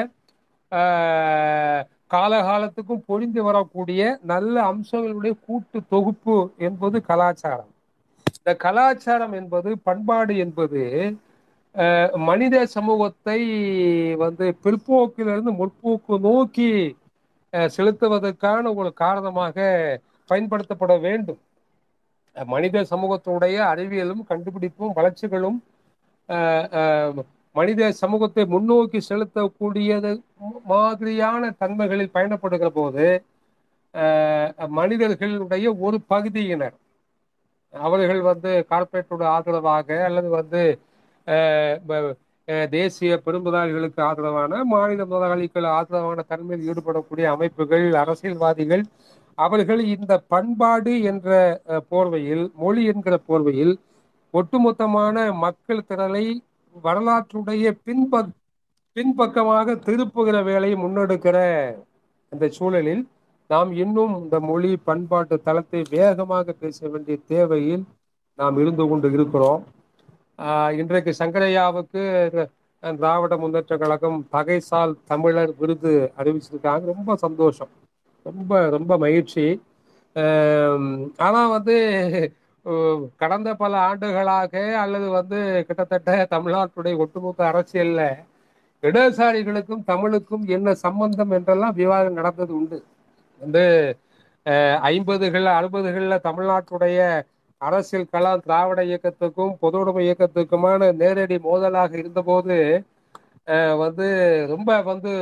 [0.72, 7.70] ஆஹ், காலகாலத்துக்கும் பொழிந்து வரக்கூடிய நல்ல அம்சங்களுடைய கூட்டு தொகுப்பு என்பது கலாச்சாரம்.
[8.38, 10.82] இந்த கலாச்சாரம் என்பது பண்பாடு என்பது
[12.28, 13.40] மனித சமூகத்தை
[14.20, 16.70] வந்து பிற்போக்கிலிருந்து முற்போக்கு நோக்கி
[17.76, 19.56] செலுத்துவதற்கான ஒரு காரணமாக
[20.30, 21.40] பயன்படுத்தப்பட வேண்டும்.
[22.36, 25.60] மனித சமூகத்துடைய அறிவியலும் கண்டுபிடிப்பும் வளர்ச்சிகளும்
[27.56, 30.12] மனித சமூகத்தை முன்னோக்கி செலுத்தக்கூடியது
[30.72, 33.06] மாதிரியான தன்மைகளில் பயணப்படுகிற போது
[34.80, 36.76] மனிதர்களுடைய ஒரு பகுதியினர்
[37.74, 40.62] அவர்கள் வந்து கார்ப்பரேட்டோட ஆதரவாக அல்லது வந்து
[42.48, 48.84] தேசிய பெரும்புதாரிகளுக்கு ஆதரவான மாநில முதலாளிகள் ஆதரவான தன்மையில் ஈடுபடக்கூடிய அமைப்புகள் அரசியல்வாதிகள்
[49.38, 51.30] அவர்கள் இந்த பண்பாடு என்ற
[51.90, 53.74] போர்வையில் மொழி என்கிற போர்வையில்
[54.34, 56.26] ஒட்டுமொத்தமான மக்கள் திரளை
[56.84, 58.24] வரலாற்றுடைய பின்ப
[58.96, 61.38] பின்பக்கமாக திருப்புகிற வேலையை முன்னெடுக்கிற
[62.32, 63.04] இந்த சூழலில்
[63.50, 67.84] நாம் இன்னும் இந்த மொழி பண்பாட்டு தளத்தை வேகமாக பேச வேண்டிய தேவையில்
[68.40, 69.62] நாம் இருந்து கொண்டு இருக்கிறோம்.
[70.80, 72.02] இன்றைக்கு சங்கரையாவுக்கு
[72.84, 76.84] திராவிட முன்னேற்ற கழகம் பகைசால் தமிழர் விருது அறிவிச்சிருக்காங்க.
[76.92, 77.72] ரொம்ப சந்தோஷம்.
[78.26, 79.46] ரொம்ப ரொம்ப மகிழ்ச்சி.
[81.20, 81.76] ஆனால் வந்து
[83.22, 88.02] கடந்த பல ஆண்டுகளாக அல்லது வந்து கிட்டத்தட்ட தமிழ்நாட்டுடைய ஒட்டுமொத்த அரசியல்ல
[88.84, 92.78] இடதுசாரிகளுக்கும் தமிழுக்கும் என்ன சம்பந்தம் என்றெல்லாம் விவாதம் நடந்தது உண்டு.
[93.42, 93.64] வந்து
[94.90, 97.00] ஐம்பதுகள் அறுபதுகளில் தமிழ்நாட்டுடைய
[97.62, 102.58] அரசியல் களம் திராவிட இயக்கத்துக்கும் பொதுவுடைமை இயக்கத்துக்குமான நேரடி மோதலாக இருந்தபோது
[103.82, 104.08] வந்து
[104.50, 105.14] ரொம்ப வந்து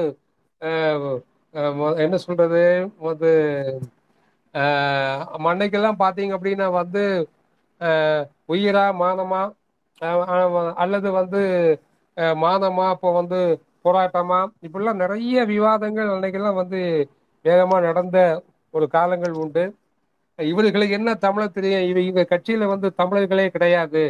[2.03, 2.61] என்ன சொல்றது
[3.07, 3.31] வந்து
[4.53, 7.03] அஹ், அன்னைக்கெல்லாம் பார்த்தீங்க அப்படின்னா வந்து
[8.49, 9.41] உயிரா மானமா
[10.01, 10.23] அஹ்,
[10.77, 11.41] அல்லது வந்து
[12.17, 13.39] அஹ், மானமா இப்போ வந்து
[13.85, 16.79] போராட்டமா இப்படிலாம் நிறைய விவாதங்கள் அன்னைக்கெல்லாம் வந்து
[17.45, 18.17] வேகமா நடந்த
[18.73, 19.63] ஒரு காலங்கள் உண்டு.
[20.39, 21.83] இவர்களுக்கு என்ன தமிழ தெரியும்?
[21.91, 24.03] இவ இவங்க கட்சியில வந்து தமிழர்களே கிடையாது.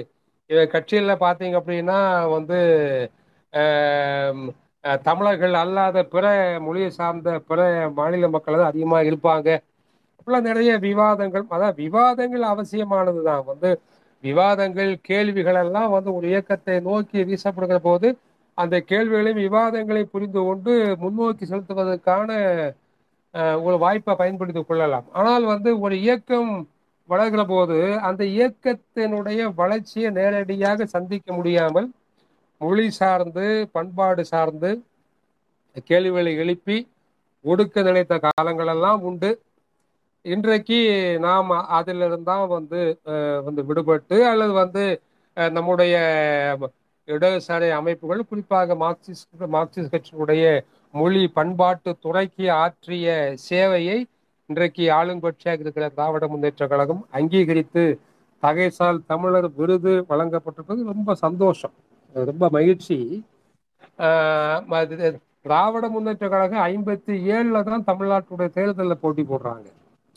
[0.50, 1.98] இவ கட்சியில பாத்தீங்க அப்படின்னா
[2.36, 2.58] வந்து
[5.08, 6.26] தமிழர்கள் அல்லாத பிற
[6.66, 7.60] மொழியை சார்ந்த பிற
[8.00, 9.48] மாநில மக்கள் தான் அதிகமாக இருப்பாங்க.
[10.18, 13.70] அப்படிலாம் நிறைய விவாதங்கள் அதான் விவாதங்கள் அவசியமானது தான் வந்து
[14.24, 18.08] விவாதங்கள் கேள்விகள் எல்லாம் வந்து ஒரு இயக்கத்தை நோக்கி வீசப்படுகிற போது
[18.58, 22.30] அந்த கேள்விகளையும் விவாதங்களை புரிந்து கொண்டு முன்னோக்கி செலுத்துவதற்கான
[23.66, 25.08] ஒரு வாய்ப்பை பயன்படுத்திக் கொள்ளலாம்.
[25.18, 26.52] ஆனால் வந்து ஒரு இயக்கம்
[27.10, 31.88] வளர்கிற போது அந்த இயக்கத்தினுடைய வளர்ச்சியை நேரடியாக சந்திக்க முடியாமல்
[32.62, 33.46] மொழி சார்ந்து
[33.76, 34.70] பண்பாடு சார்ந்து
[35.88, 36.78] கேள்விகளை எழுப்பி
[37.46, 39.30] ஒடுக்க நினைத்த காலங்களெல்லாம் உண்டு.
[40.26, 40.78] இன்றைக்கு
[41.26, 42.80] நாம் அதிலிருந்து தான் வந்து
[43.12, 44.84] அஹ், வந்து விடுபட்டு அல்லது வந்து
[45.38, 45.96] அஹ், நம்முடைய
[47.08, 50.46] இடதுசாரி அமைப்புகள் குறிப்பாக மார்க்சிஸ்ட் மார்க்சிஸ்ட் கட்சியினுடைய
[50.96, 54.04] மொழி பண்பாட்டு துறைக்கு ஆற்றிய சேவையை
[54.46, 58.00] இன்றைக்கு ஆளுங்கட்சியாக இருக்கிற திராவிட முன்னேற்ற கழகம் அங்கீகரித்து
[58.42, 61.72] தகைசால் தமிழர் விருது வழங்கப்பட்டிருப்பது ரொம்ப சந்தோஷம்.
[62.14, 63.26] ரொம்ப மகிழ்ச்சி.
[63.98, 69.68] ஆஹ் திராவிட முன்னேற்ற கழகம் ஐம்பத்தி ஏழுல தான் தமிழ்நாட்டுடைய தேர்தலில் போட்டி போடுறாங்க.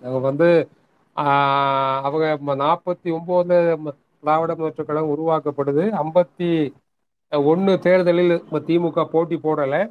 [0.00, 0.68] அவங்க வந்து
[1.16, 5.84] ஆஹ் அவங்க நாற்பத்தி ஒன்பதுல திராவிட முன்னேற்ற கழகம் உருவாக்கப்படுது.
[6.02, 6.72] ஐம்பத்தி
[7.30, 9.90] ஒன்று தேர்தலில் திமுக போட்டி போடலை.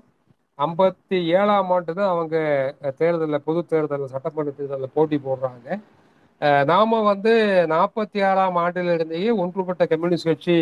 [0.65, 2.35] ஐம்பத்தி ஏழாம் ஆண்டு தான் அவங்க
[2.99, 5.67] தேர்தலில் பொது தேர்தலில் சட்டமன்ற தேர்தலில் போட்டி போடுறாங்க.
[6.71, 7.33] நாம வந்து
[7.73, 10.57] நாற்பத்தி ஆறாம் ஆண்டில் இருந்தே ஒன்றுபட்ட கம்யூனிஸ்ட் கட்சி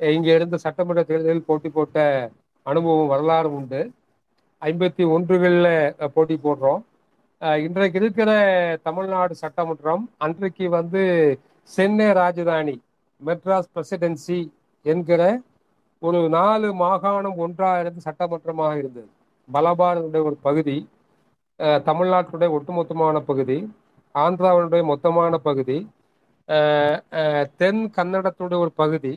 [0.00, 1.98] இங்க இருந்து சட்டமன்ற தேர்தலில் போட்டி போட்ட
[2.66, 3.80] அனுபவம் வரலாறு உண்டு.
[4.62, 6.82] ஐம்பத்தி ஒன்றுகளில் போட்டி போடுறோம்.
[7.66, 8.30] இன்றைக்கு இருக்கிற
[8.88, 11.02] தமிழ்நாடு சட்டமன்றம் அன்றைக்கு வந்து
[11.70, 12.76] சென்னை ராஜதானி
[13.22, 14.40] மெட்ராஸ் பிரசிடென்சி
[14.84, 15.22] என்கிற
[16.02, 19.08] ஒரு நாலு மாகாணம் ஒன்றாக இருந்து சட்டமன்றமாக இருந்தது.
[19.48, 20.76] மலபாருடைய ஒரு பகுதி
[21.86, 23.58] தமிழ்நாட்டுடைய ஒட்டுமொத்தமான பகுதி
[24.14, 25.76] ஆந்திராவினுடைய மொத்தமான பகுதி
[27.60, 29.12] தென் கன்னடத்துடைய ஒரு பகுதி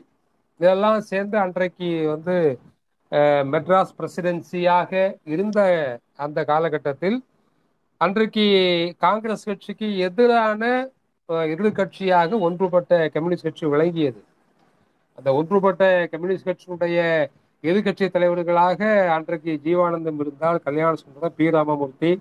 [0.59, 2.35] இதெல்லாம் சேர்ந்து அன்றைக்கு வந்து
[3.51, 4.91] மெட்ராஸ் பிரசிடென்சியாக
[5.27, 5.59] இருந்த
[6.17, 7.17] அந்த காலகட்டத்தில்
[8.01, 8.45] அன்றைக்கு
[9.01, 10.63] காங்கிரஸ் கட்சிக்கு எதிரான
[11.29, 14.19] அஹ், இரு கட்சியாக ஒன்றுபட்ட கம்யூனிஸ்ட் கட்சி விளங்கியது.
[15.17, 16.99] அந்த ஒன்றுபட்ட கம்யூனிஸ்ட் கட்சியினுடைய
[17.63, 18.79] எதிர்கட்சி தலைவர்களாக
[19.15, 21.45] அன்றைக்கு ஜீவானந்தம் இருந்தால் கல்யாண சுந்தரம் பி.
[21.55, 22.11] ராமமூர்த்தி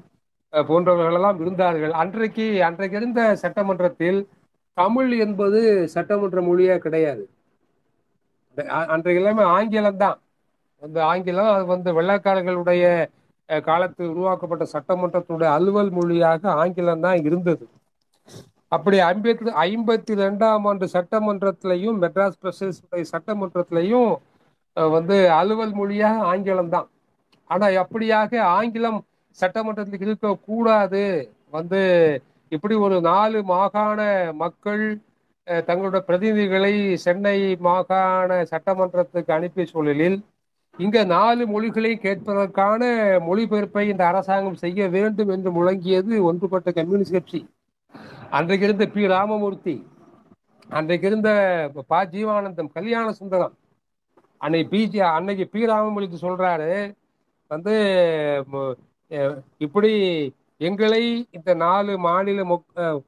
[0.53, 1.93] போன்றவர்களெல்லாம் போன்றவர்கள் எல்லாம் இருந்தார்கள்.
[2.03, 4.21] அன்றைக்கு அன்றைக்கு இருந்த சட்டமன்றத்தில்
[4.77, 5.61] தமிழ் என்பது
[5.95, 7.25] சட்டமன்ற மொழியே கிடையாது.
[8.93, 10.19] அன்றைக்கு எல்லாமே ஆங்கிலம் தான்.
[10.83, 12.85] அந்த ஆங்கிலம் அது வந்து வெள்ளைக்காரர்களுடைய
[13.49, 17.65] காலத்தில் உருவாக்கப்பட்ட சட்டமன்றத்துடைய அலுவல் மொழியாக ஆங்கிலம் தான் இருந்தது.
[18.73, 24.11] அப்படி ஐம்பத்தி ஐம்பத்தி ரெண்டாம் ஆண்டு சட்டமன்றத்திலையும் மெட்ராஸ் பிரசிடென்சி சட்டமன்றத்திலையும்
[24.97, 26.89] வந்து அலுவல் மொழியாக ஆங்கிலம் தான்.
[27.51, 29.01] ஆனா அப்படியாக ஆங்கிலம்
[29.39, 31.05] சட்டமன்றத்தில் இருக்கக்கூடாது?
[31.57, 31.81] வந்து
[32.53, 34.01] இப்படி ஒரு நாலு மாகாண
[34.43, 34.85] மக்கள்
[35.69, 36.75] தங்களோட பிரதிநிதிகளை
[37.05, 40.19] சென்னை மாகாண சட்டமன்றத்துக்கு அனுப்பிய சூழலில்
[40.79, 42.83] இங்க நாலு மொழிகளை கேட்பதற்கான
[43.27, 47.41] மொழிபெயர்ப்பை இந்த அரசாங்கம் செய்ய வேண்டும் என்று முழங்கியது ஒன்றுபட்ட கம்யூனிஸ்ட் கட்சி.
[48.31, 49.07] அன்றைக்கு இருந்த பி.
[49.07, 49.87] ராமமூர்த்தி
[50.69, 52.05] அன்றைக்கு இருந்த ப.
[52.05, 53.57] ஜீவானந்தம் கல்யாண சுந்தரம்.
[54.39, 55.67] அன்னைக்கு பிஜி அன்னைக்கு பி.
[55.67, 56.95] ராமமூர்த்தி சொல்றாரு
[57.49, 58.45] வந்து
[59.59, 59.93] இப்படி
[60.57, 63.03] எங்களை இந்த நாலு மாநில மொக்-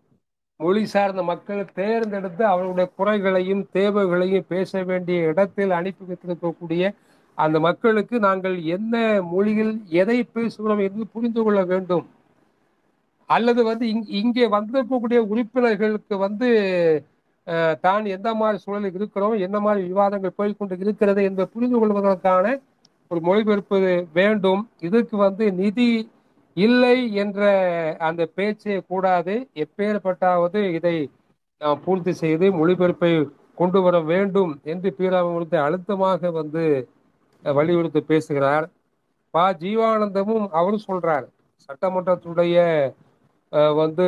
[0.56, 6.94] மொழி சார்ந்த மக்கள் தேர்ந்தெடுத்து அவர்களுடைய குறைகளையும் தேவைகளையும் பேச வேண்டிய இடத்தில் அனுப்பி வைத்திருக்கக்கூடிய
[7.34, 12.08] அந்த மக்களுக்கு நாங்கள் என்ன மொழியில் எதை பேசுகிறோம் என்று புரிந்து கொள்ள வேண்டும்.
[13.30, 16.48] அல்லது வந்து இங் இங்கே வந்திருக்கக்கூடிய உறுப்பினர்களுக்கு வந்து
[17.84, 22.46] தான் எந்த மாதிரி சூழலில் இருக்கிறோம் என்ன மாதிரி விவாதங்கள் போய்கொண்டு இருக்கிறது என்பதை புரிந்து கொள்வதற்கான
[23.10, 23.78] ஒரு மொழிபெயர்ப்பு
[24.18, 24.62] வேண்டும்.
[24.86, 25.88] இதுக்கு வந்து நிதி
[26.56, 27.40] இல்லை என்ற
[28.08, 29.34] அந்த பேச்சே கூடாது.
[29.64, 30.96] எப்பேற்பட்டாவது இதை
[31.60, 33.12] நாம் பூர்த்தி செய்து மொழிபெயர்ப்பை
[33.60, 36.64] கொண்டு வர வேண்டும் என்று பீராமூர்த்தி அழுத்தமாக வந்து
[37.44, 38.66] வலியுறுத்தி பேசுகிறார்.
[39.34, 39.44] பா.
[39.62, 41.26] ஜீவானந்தமும் அவரும் சொல்றார்.
[41.68, 42.56] சட்டமன்றத்துடைய
[43.50, 44.06] வந்து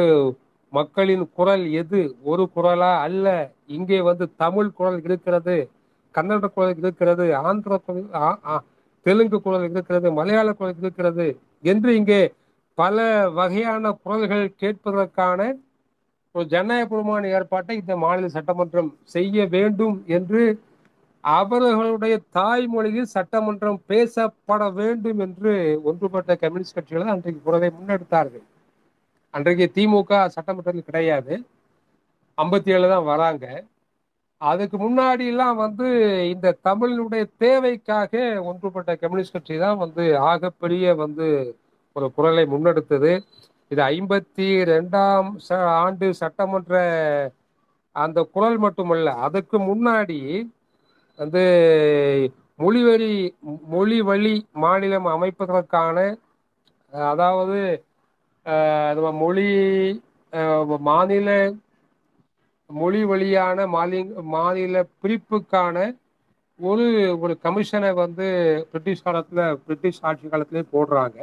[0.72, 2.16] மக்களின் குரல் எது?
[2.22, 3.26] ஒரு குரலா அல்ல?
[3.66, 5.70] இங்கே வந்து தமிழ் குரல் இருக்கிறது
[6.14, 8.64] கன்னட குரல் இருக்கிறது ஆந்திர குரல் ஆ-
[9.02, 12.32] தெலுங்கு குரல் இருக்கிறது மலையாள குரல் இருக்கிறது என்று இங்கே
[12.74, 15.54] பல வகையான குரல்கள் கேட்பதற்கான
[16.32, 20.60] ஒரு ஜனநாயகபூர்வமான ஏற்பாட்டை இந்த மாநில சட்டமன்றம் செய்ய வேண்டும் என்று
[21.20, 28.46] அவர்களுடைய தாய்மொழியில் சட்டமன்றம் பேசப்பட வேண்டும் என்று ஒன்றுபட்ட கம்யூனிஸ்ட் கட்சிகள் அன்றைக்கு குரலை முன்னெடுத்தார்கள்.
[29.30, 31.34] அன்றைக்கு திமுக சட்டமன்றத்தில் கிடையாது.
[32.38, 33.64] ஐம்பத்தி ஏழு தான் வராங்க.
[34.40, 35.86] அதுக்கு முன்னாடி எல்லாம் வந்து
[36.28, 41.56] இந்த தமிழினுடைய தேவைக்காக ஒன்றுபட்ட கம்யூனிஸ்ட் கட்சி தான் வந்து ஆகப்பெரிய வந்து
[41.92, 43.12] ஒரு குரலை முன்னெடுத்தது.
[43.68, 46.74] இது ஐம்பத்தி ரெண்டாம் ச- ஆண்டு சட்டமன்ற
[47.92, 50.50] அந்த குரல் மட்டுமல்ல அதுக்கு முன்னாடி
[51.16, 51.42] வந்து
[52.58, 53.30] மொழிவழி
[53.66, 56.16] மொழி வழி மாநிலம் அமைப்பதற்கான
[56.92, 57.58] அதாவது
[58.96, 59.46] நம்ம மொழி
[60.88, 61.30] மாநில
[62.70, 65.76] மொழி வழியான மாநில மாநில பிரிப்புக்கான
[66.60, 66.86] ஒரு
[67.24, 68.26] ஒரு கமிஷனை வந்து
[68.70, 71.18] பிரிட்டிஷ் காலத்தில் பிரிட்டிஷ் ஆட்சி காலத்துலேயும் போடுறாங்க.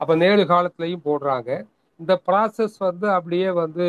[0.00, 1.50] அப்போ நேரு காலத்திலையும் போடுறாங்க.
[2.00, 3.86] இந்த ப்ராசஸ் வந்து அப்படியே வந்து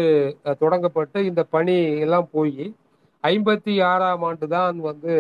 [0.64, 2.66] தொடங்கப்பட்டு இந்த பணி எல்லாம் போய்
[3.24, 5.14] ஐம்பத்தி ஆறாம் ஆண்டு தான் வந்து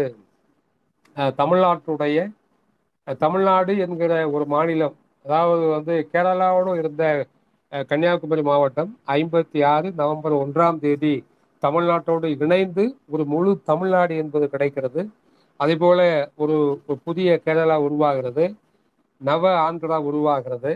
[1.42, 2.18] தமிழ்நாட்டுடைய
[3.22, 7.04] தமிழ்நாடு என்கிற ஒரு மாநிலம் அதாவது வந்து கேரளாவோடு இருந்த
[7.90, 11.14] கன்னியாகுமரி மாவட்டம் ஐம்பத்தி ஆறு நவம்பர் ஒன்றாம் தேதி
[11.64, 15.02] தமிழ்நாட்டோடு இணைந்து ஒரு முழு தமிழ்நாடு என்பது கிடைக்கிறது.
[15.60, 16.00] அதே போல
[16.36, 16.56] ஒரு
[17.04, 18.46] புதிய கேரளா உருவாகிறது.
[19.22, 20.72] நவ ஆந்திரா உருவாகிறது.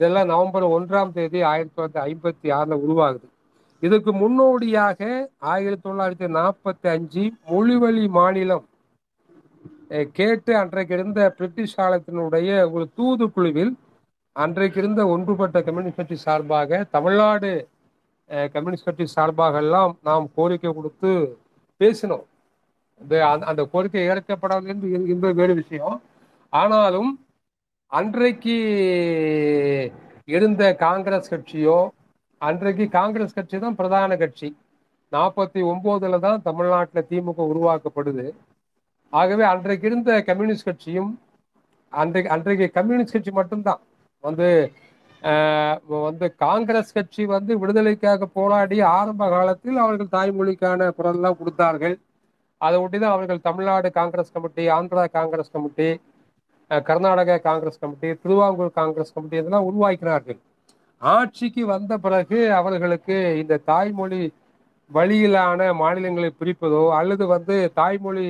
[0.00, 3.26] இதெல்லாம் நவம்பர் ஒன்றாம் தேதி ஆயிரத்தி தொள்ளாயிரத்தி ஐம்பத்தி ஆறில் உருவாகுது.
[3.82, 5.00] இதுக்கு முன்னோடியாக
[5.52, 8.64] ஆயிரத்தி தொள்ளாயிரத்தி நாற்பத்தி அஞ்சு மொழிவழி மாநிலம்
[10.12, 13.74] கேட்டு அன்றைக்கு இருந்த பிரிட்டிஷ் ஆலயத்தினுடைய ஒரு தூதுக்குழுவில்
[14.32, 17.68] அன்றைக்கு இருந்த ஒன்றுபட்ட கம்யூனிஸ்ட் கட்சி சார்பாக தமிழ்நாடு
[18.26, 21.38] கம்யூனிஸ்ட் கட்சி சார்பாக எல்லாம் நாம் கோரிக்கை கொடுத்து
[21.80, 22.24] பேசினோம்.
[23.00, 26.02] இந்த அந்த- அந்த கோரிக்கை ஏற்கப்படவில்லை என்று என்பது வேறு விஷயம்.
[26.48, 27.26] ஆனாலும்
[27.86, 28.56] அன்றைக்கு
[30.24, 31.88] இருந்த காங்கிரஸ் கட்சியோ
[32.38, 34.56] அன்றைக்கு காங்கிரஸ் கட்சி தான் பிரதான கட்சி.
[35.12, 38.32] நாற்பத்தி ஒம்போதுல தான் தமிழ்நாட்டில் திமுக உருவாக்கப்படுது.
[39.12, 41.10] ஆகவே அன்றைக்கு இருந்த கம்யூனிஸ்ட் கட்சியும்
[41.92, 43.80] அன்றைக்கு அன்றைக்கு கம்யூனிஸ்ட் கட்சி மட்டும்தான்.
[44.24, 44.48] வந்து
[46.06, 51.94] வந்து காங்கிரஸ் கட்சி வந்து விடுதலைக்காக போராடி ஆரம்ப காலத்தில் அவர்கள் தாய்மொழிக்கான குரல்லாம் கொடுத்தார்கள்.
[52.60, 55.88] அதை ஒட்டி தான் அவர்கள் Tamil Nadu Congress committee Andhra Congress committee
[56.88, 60.38] Karnataka Congress committee Travancore Congress committee இதெல்லாம் உருவாக்கினார்கள்.
[61.02, 64.22] ஆட்சிக்கு வந்த பிறகு அவர்களுக்கு இந்த தாய்மொழி
[64.90, 68.26] வழியிலான மாநிலங்களை பிரிப்பதோ அல்லது வந்து தாய்மொழி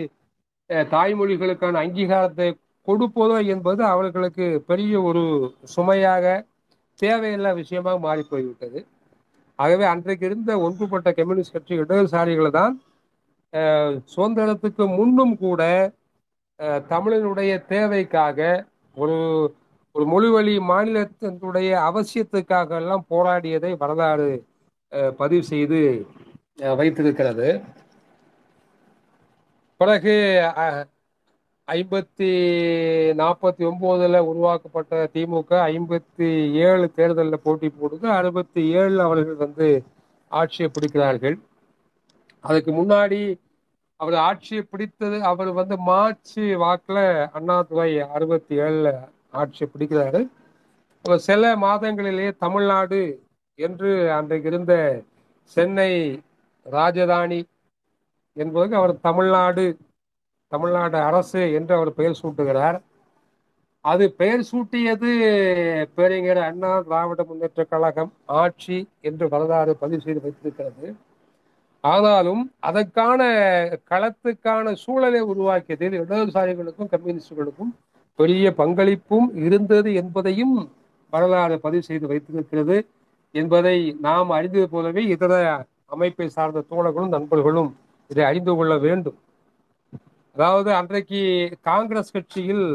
[0.90, 2.48] தாய்மொழிகளுக்கான அங்கீகாரத்தை
[2.88, 5.22] கொடுப்பதோ என்பது அவர்களுக்கு பெரிய ஒரு
[5.72, 6.24] சுமையாக
[7.00, 8.80] தேவையில்லா விஷயமாக மாறி போய்விட்டது
[9.58, 12.74] ஆகவே அன்றைக்கு இருந்த ஒன்றுபட்ட கம்யூனிஸ்ட் கட்சி இடதுசாரிகளை தான்
[14.08, 15.62] சுதந்திரத்துக்கு முன்னும் கூட
[16.58, 18.38] அஹ், தமிழனுடைய தேவைக்காக
[18.96, 19.16] ஒரு
[19.94, 24.28] ஒரு மொழிவழி மாநிலத்தினுடைய அவசியத்துக்காக எல்லாம் போராடியதை வரலாறு
[25.18, 25.80] பதிவு செய்து
[26.78, 27.48] வைத்திருக்கிறது.
[29.82, 30.14] பிறகு
[30.56, 30.82] அஹ்,
[31.68, 32.28] ஐம்பத்தி
[33.16, 36.28] நாற்பத்தி ஒன்பதுல உருவாக்கப்பட்ட திமுக ஐம்பத்தி
[36.62, 38.06] ஏழு தேர்தலில் போட்டி போடுது.
[38.10, 39.68] அறுபத்தி ஏழில் அவர்கள் வந்து
[40.30, 41.36] ஆட்சியை பிடிக்கிறார்கள்.
[42.44, 43.20] அதுக்கு முன்னாடி
[44.00, 48.90] அவர் ஆட்சியை பிடித்தது அவர் வந்து மார்ச் வாக்கில் அண்ணாதுரை அறுபத்தி ஏழில்
[49.32, 50.20] ஆட்சியை பிடிக்கிறாரு.
[51.04, 53.00] அவர் சில மாதங்களிலேயே தமிழ்நாடு
[53.58, 54.74] என்று அன்றைக்கு இருந்த
[55.56, 55.92] சென்னை
[56.66, 57.38] ராஜதானி
[58.36, 59.64] என்பதற்கு அவர் தமிழ்நாடு
[60.52, 62.78] தமிழ்நாடு அரசு என்று அவர் பெயர் சூட்டுகிறார்.
[63.84, 65.10] அது பெயர் சூட்டியது
[65.94, 70.88] பேரறிஞர் அண்ணா திராவிட முன்னேற்ற கழகம் ஆட்சி என்று வரலாறு பதிவு செய்து வைத்திருக்கிறது.
[71.84, 73.20] ஆனாலும் அதற்கான
[73.90, 77.72] களத்துக்கான சூழலை உருவாக்கியதில் இடதுசாரிகளுக்கும் கம்யூனிஸ்டுகளுக்கும்
[78.18, 80.56] பெரிய பங்களிப்பும் இருந்தது என்பதையும்
[81.12, 82.76] வரலாறு பதிவு செய்து வைத்திருக்கிறது
[83.34, 85.34] என்பதை நாம் அறிந்தது போலவே இதர
[85.86, 87.70] அமைப்பை சார்ந்த தோழர்களும் நண்பர்களும்
[88.12, 89.18] இதை அறிந்து கொள்ள வேண்டும்.
[90.36, 91.20] அதாவது அன்றைக்கு
[91.66, 92.66] காங்கிரஸ் கட்சியில்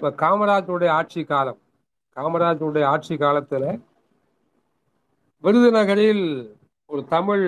[0.00, 1.58] காமராஜனுடைய காமராஜருடைய ஆட்சி காலம்
[2.16, 3.64] காமராஜருடைய ஆட்சி காலத்துல
[5.44, 6.24] விருதுநகரில்
[6.90, 7.46] ஒரு தமிழ்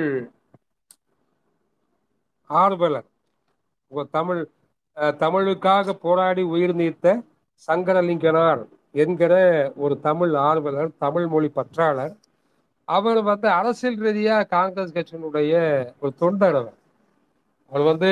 [2.51, 3.09] ஆர்வலர்
[3.93, 4.43] ஒரு தமிழ்
[4.97, 7.07] அஹ், தமிழுக்காக போராடி உயிர் நீத்த
[7.69, 8.63] சங்கரலிங்கனார்
[8.95, 9.33] என்கிற
[9.77, 12.15] ஒரு தமிழ் ஆர்வலர் தமிழ் மொழி பற்றாளர்
[12.97, 15.53] அவர் வந்து அரசியல் ரீதியா காங்கிரஸ் கட்சியினுடைய
[16.03, 16.77] ஒரு தொண்டர் அவர்
[17.73, 18.11] அவர் வந்து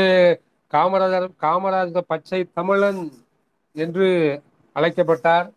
[0.73, 3.01] காமராஜர் காமராஜர் பச்சை தமிழன்
[3.77, 4.09] என்று
[4.77, 5.49] அழைக்கப்பட்டார்.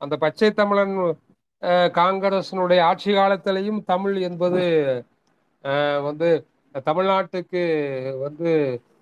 [0.00, 0.94] அந்த பச்சை தமிழன்
[1.98, 4.62] காங்கிரசினுடைய ஆட்சி காலத்திலையும் தமிழ் என்பது
[6.06, 6.28] வந்து
[6.88, 7.62] தமிழ்நாட்டுக்கு
[8.24, 8.50] வந்து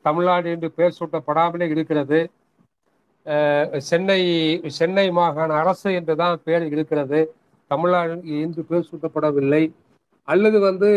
[0.06, 2.20] தமிழ்நாடு என்று பெயர் சூட்டப்படாமலே இருக்கிறது.
[3.90, 4.20] சென்னை
[4.78, 7.20] சென்னை மாகாண அரசு என்றுதான் பெயர் இருக்கிறது.
[7.68, 9.72] தமிழ்நாடு என்று பெயர் சூட்டப்படவில்லை.
[10.28, 10.90] அல்லது வந்து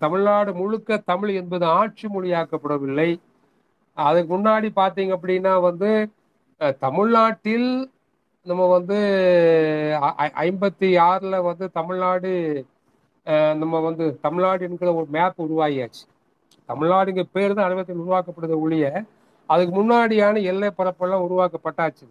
[0.00, 3.20] தமிழ்நாடு முழுக்க தமிழ் என்பது ஆட்சி மொழியாக்கப்படவில்லை.
[3.94, 6.10] அதுக்கு முன்னாடி பார்த்தீங்க அப்படின்னா வந்து
[6.78, 7.90] தமிழ்நாட்டில்
[8.42, 8.96] நம்ம வந்து
[10.16, 12.32] ஐ- ஐம்பத்தி ஆறில் வந்து தமிழ்நாடு
[13.54, 16.04] நம்ம வந்து தமிழ்நாடு என்கிற ஒரு மேப் உருவாகியாச்சு.
[16.68, 19.04] தமிழ்நாடுங்க பேர் தான் அலுவலகத்தில் உருவாக்கப்படுது ஒழிய
[19.46, 22.04] அதுக்கு முன்னாடியான எல்லை பரப்பெல்லாம் உருவாக்கப்பட்டாச்சு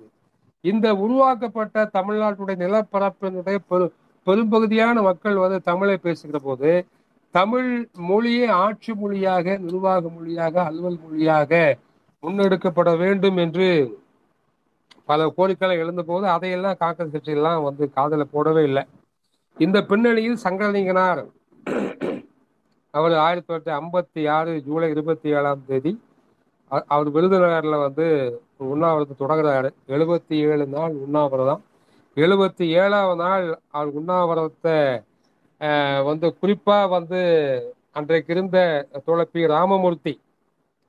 [0.66, 3.86] இந்த உருவாக்கப்பட்ட தமிழ்நாட்டுடைய நிலப்பரப்பினுடைய பெரு
[4.28, 6.72] பெரும்பகுதியான மக்கள் வந்து தமிழை பேசுகிற போது
[7.36, 7.70] தமிழ்
[8.10, 11.52] மொழியை ஆட்சி மொழியாக நிர்வாக மொழியாக அலுவல் மொழியாக
[12.24, 13.68] முன்னெடுக்கப்பட வேண்டும் என்று
[15.10, 18.84] பல கோரிக்கைகள் எழுந்தபோது அதையெல்லாம் காங்கிரஸ் கட்சியெல்லாம் வந்து காதல போடவே இல்லை.
[19.58, 21.22] இந்த பின்னணியில் சங்கரலிங்கனார்
[22.94, 25.92] அவர் ஆயிரத்தி தொள்ளாயிரத்தி ஐம்பத்தி ஆறு ஜூலை இருபத்தி ஏழாம் தேதி
[26.88, 28.08] அவர் விருதுநகரில் வந்து
[28.60, 29.70] உண்ணாவிரதம் தொடங்குறாரு.
[29.88, 31.62] எழுபத்தி ஏழு நாள் உண்ணாவிரதம்.
[32.18, 34.78] எழுபத்தி ஏழாவது நாள் அவர் உண்ணாவிரதத்தை
[36.04, 37.20] வந்து குறிப்பா வந்து
[37.92, 38.58] அன்றைக்கு இருந்த
[39.06, 40.14] தோழர் ராமமூர்த்தி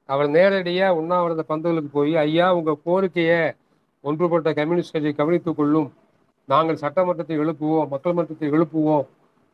[0.09, 3.41] அவர் நேரடியா உண்ணாவிரத பந்தலுக்கு போய் ஐயா உங்க கோரிக்கையை
[4.05, 5.89] ஒன்றுபட்ட கம்யூனிஸ்ட் கட்சி கவனித்துக் கொள்ளும்.
[6.49, 9.05] நாங்கள் சட்டமன்றத்தை எழுப்புவோம் மக்கள் மன்றத்தை எழுப்புவோம்.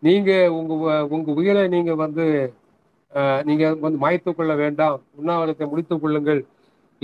[0.02, 0.72] நீங்க உங்க
[1.08, 2.24] உங்க உயிரை நீங்க வந்து
[3.12, 4.98] அஹ், நீங்க வந்து மாய்த்து கொள்ள வேண்டாம்.
[5.12, 6.40] உண்ணாவிரத்தை முடித்துக் கொள்ளுங்கள்.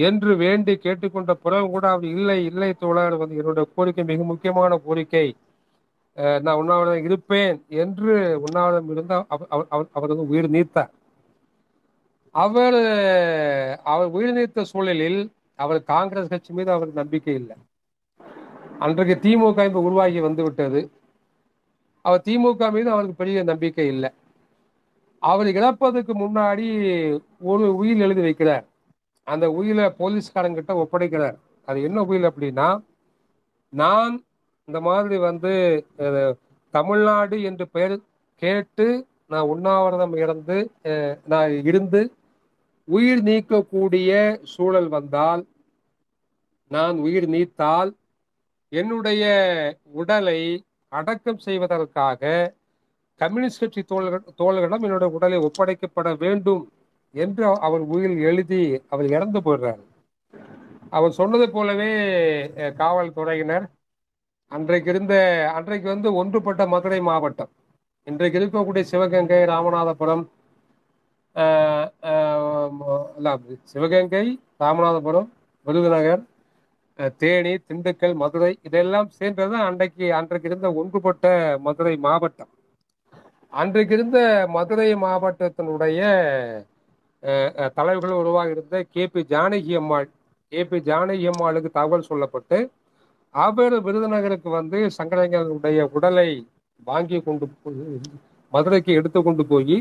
[0.07, 5.27] என்று வேண்டி கேட்டுக்கொண்ட பிறகு கூட அவர் இல்லை இல்லை தோழர் வந்து என்னுடைய கோரிக்கை மிக முக்கியமான கோரிக்கை.
[6.45, 8.13] நான் உண்ணாவிரதம் இருப்பேன் என்று
[8.45, 9.15] உண்ணாவிரதம் இருந்த
[9.97, 10.93] அவர் வந்து உயிர் நீத்தார்.
[12.35, 12.79] அவர்
[13.93, 15.21] அவர் உயிர் நீத்த சூழலில்
[15.59, 17.57] அவர் காங்கிரஸ் கட்சி மீது அவருக்கு நம்பிக்கை இல்லை.
[18.85, 20.81] அன்றைக்கு திமுக இப்போ உருவாகி வந்து விட்டது
[22.05, 24.11] அவர் திமுக மீது அவருக்கு பெரிய நம்பிக்கை இல்லை.
[25.23, 26.67] அவர் இழப்பதுக்கு முன்னாடி
[27.51, 28.67] ஒரு உயிர் எழுதி வைக்கிறார்.
[29.33, 31.37] அந்த உயிலை போலீஸ்காரங்கிட்ட ஒப்படைக்கிறார்.
[31.69, 32.69] அது என்ன உயில் அப்படின்னா
[33.73, 34.15] நான்
[34.69, 35.53] இந்த மாதிரி வந்து
[36.75, 37.97] தமிழ்நாடு என்று பெயர்
[38.43, 38.87] கேட்டு
[39.33, 40.57] நான் உண்ணாவிரதம் இறந்து
[41.33, 42.01] நான் இருந்து
[42.89, 44.11] உயிர் நீக்கக்கூடிய
[44.53, 45.43] சூழல் வந்தால்
[46.71, 47.91] நான் உயிர் நீத்தால்
[48.73, 49.25] என்னுடைய
[50.01, 50.41] உடலை
[50.93, 52.31] அடக்கம் செய்வதற்காக
[53.21, 56.65] கம்யூனிஸ்ட் கட்சி தோழர்கள் தோழர்களிடம் என்னுடைய உடலை ஒப்படைக்கப்பட வேண்டும்.
[57.15, 58.61] என்று அவர் உயிரில் எழுதி
[58.93, 59.83] அவர் இறந்து போயிடுறார்.
[60.97, 61.91] அவர் சொன்னது போலவே
[62.81, 63.67] காவல்துறையினர்
[64.53, 65.15] அன்றைக்கு இருந்த
[65.57, 67.51] அன்றைக்கு வந்து ஒன்றுபட்ட மதுரை மாவட்டம்.
[68.07, 70.25] இன்றைக்கு இருக்கக்கூடிய சிவகங்கை ராமநாதபுரம்
[73.73, 74.25] சிவகங்கை
[74.63, 75.29] ராமநாதபுரம்
[75.67, 76.23] விருதுநகர்
[77.23, 81.27] தேனி திண்டுக்கல் மதுரை இதெல்லாம் சேர்ந்தது அன்றைக்கு அன்றைக்கு இருந்த ஒன்றுபட்ட
[81.67, 82.51] மதுரை மாவட்டம்.
[83.53, 84.19] அன்றைக்கு இருந்த
[84.57, 86.01] மதுரை மாவட்டத்தினுடைய
[87.75, 89.07] தலைவர்கள் உருவாக இருந்த K.
[89.07, 89.21] P.
[89.29, 90.09] Janaki Ammal
[90.53, 90.65] K.
[90.65, 90.79] P.
[90.81, 92.59] Janaki அம்மாளுக்கு தகவல் சொல்லப்பட்டு
[93.35, 96.29] அவர் விருதுநகருக்கு வந்து சங்கரங்களுடைய உடலை
[96.85, 97.47] வாங்கி கொண்டு
[98.53, 99.77] மதுரைக்கு எடுத்து கொண்டு போய்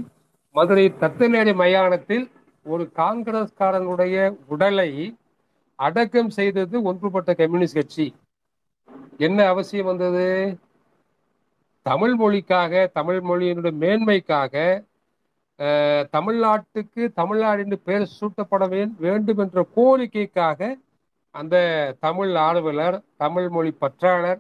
[0.56, 2.26] மதுரை தத்தநேரி மயானத்தில்
[2.66, 4.16] ஒரு காங்கிரஸ்காரனுடைய
[4.48, 4.90] உடலை
[5.80, 8.06] அடக்கம் செய்தது ஒன்றுபட்ட கம்யூனிஸ்ட் கட்சி.
[9.20, 10.26] என்ன அவசியம் வந்தது?
[11.86, 14.54] தமிழ் மொழிக்காக தமிழ் மொழியினுடைய மேன்மைக்காக
[16.16, 20.80] தமிழ்நாட்டுக்கு தமிழ்நாடு என்று பெயர் சூட்டப்பட வேண்டும் என்ற கோரிக்கைக்காக
[21.32, 21.56] அந்த
[22.00, 24.40] தமிழ் ஆர்வலர் தமிழ் மொழி பற்றாளர்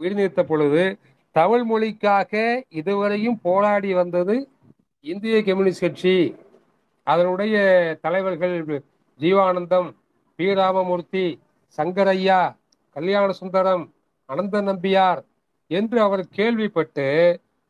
[0.00, 0.98] உயிர்நீத்த பொழுது
[1.30, 4.36] தமிழ் மொழிக்காக இதுவரையும் போராடி வந்தது
[5.00, 6.14] இந்திய கம்யூனிஸ்ட் கட்சி.
[7.06, 7.56] அதனுடைய
[8.02, 8.56] தலைவர்கள்
[9.20, 9.88] ஜீவானந்தம்
[10.38, 10.54] பி.
[10.54, 11.26] ராமமூர்த்தி
[11.78, 12.40] சங்கரையா
[12.96, 13.84] கல்யாண சுந்தரம்
[14.28, 15.20] அனந்த நம்பியார்
[15.70, 17.06] என்று அவர் கேள்விப்பட்டு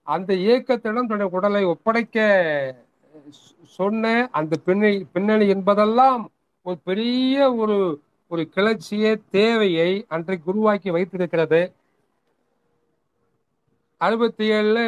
[0.03, 2.19] அந்த இயக்கத்திடம் தன்னுடைய உடலை ஒப்படைக்க
[3.65, 6.31] சொன்ன அந்த பின்னணி பின்னணி என்பதெல்லாம்
[6.63, 11.73] ஒரு பெரிய ஒரு ஒரு கிளர்ச்சிய தேவையை அன்றைக்கு உருவாக்கி வைத்திருக்கிறது.
[13.97, 14.79] அறுபத்தி ஏழுல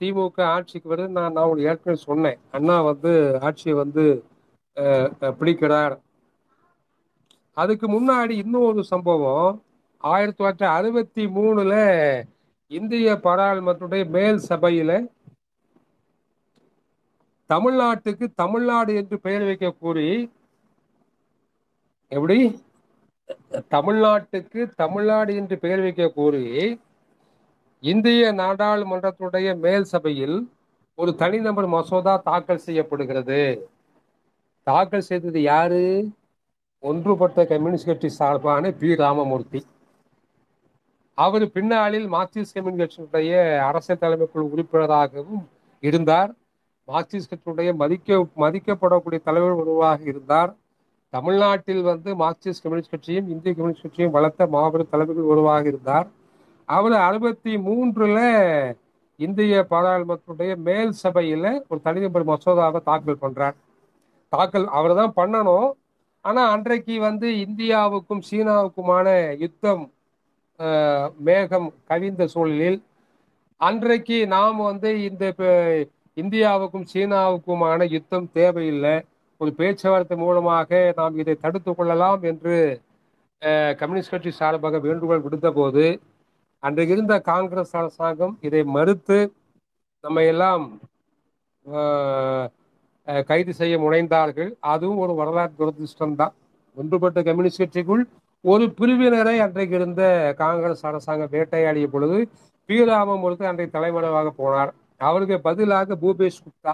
[0.00, 1.08] திமுக ஆட்சிக்கு வருது.
[1.08, 2.38] நான் நான் உங்களுக்கு ஏற்கனவே சொன்னேன்.
[2.50, 4.24] அண்ணா வந்து ஆட்சியை வந்து
[4.76, 5.98] அஹ், பிடிக்கிறார்.
[7.52, 9.62] அதுக்கு முன்னாடி இன்னொரு சம்பவம்.
[9.98, 11.74] ஆயிரத்தி தொள்ளாயிரத்தி அறுபத்தி மூணுல
[12.66, 15.06] இந்திய பாராளுமன்றத்துடைய மேல் சபையில
[17.52, 20.32] தமிழ்நாட்டுக்கு தமிழ்நாடு என்று பெயர் வைக்க கூறி
[22.08, 22.62] எப்படி?
[23.70, 26.80] தமிழ்நாட்டுக்கு தமிழ்நாடு என்று பெயர் வைக்க கூறி
[27.80, 30.36] இந்திய நாடாளுமன்றத்துடைய மேல் சபையில்
[30.94, 33.68] ஒரு தனிநபர் மசோதா தாக்கல் செய்யப்படுகிறது.
[34.62, 36.10] தாக்கல் செய்தது யாரு?
[36.80, 38.94] ஒன்றுபட்ட கம்யூனிஸ்ட் கட்சி சார்பான பி.
[38.94, 39.60] ராமமூர்த்தி.
[41.14, 45.48] அவர் பின்னாளில் மார்க்சிஸ்ட் கம்யூனிஸ்ட் கட்சியினுடைய அரசியல் தலைமை குழு உறுப்பினராகவும்
[45.80, 46.34] இருந்தார்.
[46.88, 50.50] மார்க்சிஸ்ட் கட்சியுடைய மதிக்க மதிக்கப்படக்கூடிய தலைவர் உருவாக இருந்தார்.
[51.12, 56.08] தமிழ்நாட்டில் வந்து மார்க்சிஸ்ட் கம்யூனிஸ்ட் கட்சியும் இந்திய கம்யூனிஸ்ட் கட்சியும் வளர்த்த மாபெரும் தலைவர்கள் உருவாக இருந்தார்.
[56.68, 58.18] அவர் அறுபத்தி மூன்றுல
[59.18, 63.56] இந்திய பாராளுமன்றத்துடைய மேல் சபையில ஒரு தனிநபர் மசோதாவை தாக்கல் பண்றார்.
[64.32, 65.68] தாக்கல் அவர் தான் பண்ணணும்.
[66.24, 69.08] ஆனா அன்றைக்கு வந்து இந்தியாவுக்கும் சீனாவுக்குமான
[69.44, 69.82] யுத்தம்
[71.28, 72.78] மேகம் கவிந்த சூழலில்
[73.60, 75.24] அன்றைக்கு நாம் வந்து இந்த
[76.16, 78.96] இந்தியாவுக்கும் சீனாவுக்குமான யுத்தம் தேவையில்லை.
[79.40, 82.56] ஒரு பேச்சுவார்த்தை மூலமாக நாம் இதை தடுத்து கொள்ளலாம் என்று
[83.80, 85.84] கம்யூனிஸ்ட் கட்சி சார்பாக வேண்டுகோள் விடுத்த போது
[86.62, 89.18] அன்று இருந்த காங்கிரஸ் அரசாங்கம் இதை மறுத்து
[90.04, 90.64] நம்ம எல்லாம்
[93.30, 94.50] கைது செய்ய முனைந்தார்கள்.
[94.72, 96.34] அதுவும் ஒரு வரலாற்று துரதிருஷ்டம்தான்.
[96.76, 98.04] ஒன்றுபட்ட கம்யூனிஸ்ட் கட்சிக்குள்
[98.44, 100.02] ஒரு பிரிவினரை அன்றைக்கு இருந்த
[100.42, 102.18] காங்கிரஸ் அரசாங்கம் வேட்டையாடிய பொழுது
[102.68, 104.72] பி ராமமூர்த்தி அன்றைக்கு தலைமறைவாக போனார்.
[105.08, 106.72] அவருக்கு பதிலாக பூபேஷ் குப்தா.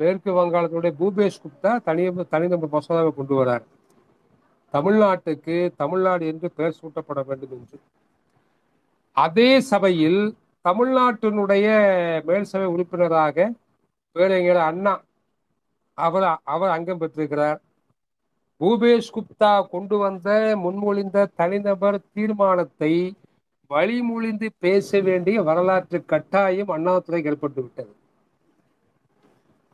[0.00, 2.02] மேற்கு வங்காளத்தினுடைய பூபேஷ் குப்தா தனி
[2.34, 3.64] தனிநபர் மசோதாவை கொண்டு வரார்.
[4.74, 7.78] தமிழ்நாட்டுக்கு தமிழ்நாடு என்று பெயர் சூட்டப்பட வேண்டும் என்று.
[9.16, 10.20] அதே சபையில்
[10.64, 11.66] தமிழ்நாட்டினுடைய
[12.28, 13.46] மேல் சபை உறுப்பினராக
[14.16, 14.94] பேரறிஞர் அண்ணா
[15.98, 17.58] அவர் அவர் அங்கம் பெற்றிருக்கிறார்.
[18.60, 20.28] பூபேஷ் குப்தா கொண்டு வந்த
[20.64, 22.92] முன்மொழிந்த தனிநபர் தீர்மானத்தை
[23.70, 27.92] வழிமொழிந்து பேச வேண்டிய வரலாற்று கட்டாயம் அண்ணாதுறை ஏற்பட்டு விட்டது.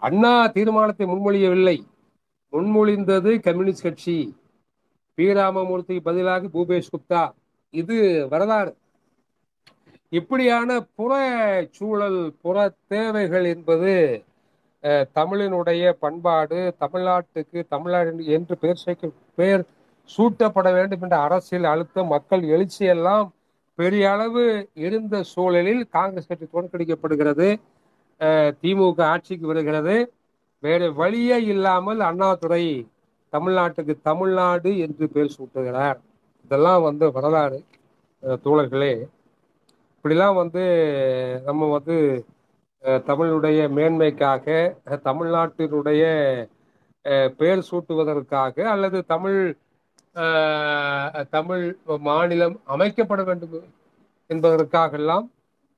[0.02, 1.76] அண்ணா தீர்மானத்தை முன்மொழியவில்லை.
[2.52, 4.16] முன்மொழிந்தது கம்யூனிஸ்ட் கட்சி.
[5.18, 5.26] பி.
[5.34, 7.22] ராமமூர்த்திக்கு பதிலாக பூபேஷ் குப்தா.
[7.74, 7.96] இது
[8.28, 8.72] வரலாறு.
[10.12, 11.12] இப்படியான புற
[11.70, 12.56] சூழல் புற
[12.88, 13.92] தேவைகள் என்பது
[14.84, 19.62] அஹ், தமிழினுடைய பண்பாடு தமிழ்நாட்டுக்கு தமிழ்நாடு என்று பெயர் சேர்க்க பெயர்
[20.10, 23.28] சூட்டப்பட வேண்டும் என்ற அரசியல் அழுத்தம் மக்கள் எழுச்சி எல்லாம்
[23.82, 24.42] பெரிய அளவு
[24.86, 27.48] இருந்த சூழலில் காங்கிரஸ் கட்சி தோற்கடிக்கப்படுகிறது.
[28.62, 29.96] திமுக ஆட்சிக்கு வருகிறது.
[30.62, 32.64] வேறு வழியே இல்லாமல் அண்ணாதுரை
[33.32, 35.98] தமிழ்நாட்டுக்கு தமிழ்நாடு என்று பெயர் சூட்டுகிறார்.
[36.44, 37.58] இதெல்லாம் வந்து வரலாறு
[38.44, 38.92] தோழர்களே.
[39.96, 40.62] இப்படிலாம் வந்து
[41.48, 41.96] நம்ம வந்து
[43.08, 44.46] தமிழுடைய மேன்மைக்காக
[45.08, 46.02] தமிழ்நாட்டினுடைய
[47.38, 49.38] பெயர் சூட்டுவதற்காக அல்லது தமிழ்
[51.34, 51.64] தமிழ்
[52.08, 53.68] மாநிலம் அமைக்கப்பட வேண்டும்
[54.30, 55.26] என்பதற்காகெல்லாம்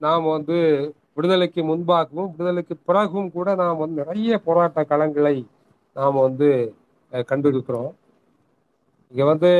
[0.00, 0.56] நாம் வந்து
[1.16, 5.36] விடுதலைக்கு முன்பாகவும் விடுதலைக்கு பிறகும் கூட நாம் வந்து நிறைய போராட்ட களங்களை
[5.96, 6.48] நாம் வந்து
[7.30, 7.92] கண்டிருக்கிறோம்.
[9.12, 9.50] இங்கே வந்து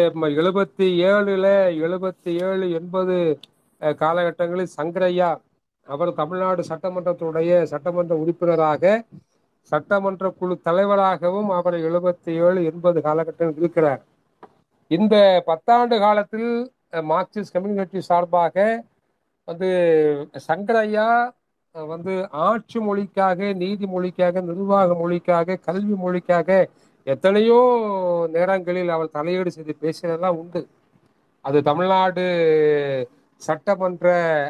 [0.41, 1.47] எழுபத்தி ஏழுல
[1.87, 3.17] எழுபத்தி ஏழு எண்பது
[4.03, 5.31] காலகட்டங்களில் சங்கரையா
[5.89, 8.95] அவர் தமிழ்நாடு சட்டமன்றத்துடைய சட்டமன்ற உறுப்பினராக
[9.73, 14.03] சட்டமன்ற குழு தலைவராகவும் அவர் எழுபத்தி ஏழு எண்பது காலகட்டத்தில் இருக்கிறார்.
[14.91, 15.15] இந்த
[15.47, 16.49] பத்தாண்டு காலத்தில்
[17.13, 18.57] மார்க்சிஸ்ட் கம்யூனிஸ்ட் கட்சி சார்பாக
[19.49, 19.69] வந்து
[20.49, 21.07] சங்கரையா
[21.75, 22.13] வந்து
[22.49, 26.49] ஆட்சி மொழிக்காக நீதி மொழிக்காக நிர்வாக மொழிக்காக கல்வி மொழிக்காக
[27.07, 27.59] எத்தனையோ
[28.37, 30.61] நேரங்களில் அவர் தலையீடு செய்து பேசினதெல்லாம் உண்டு.
[31.45, 32.25] அது தமிழ்நாடு
[33.43, 34.07] சட்டமன்ற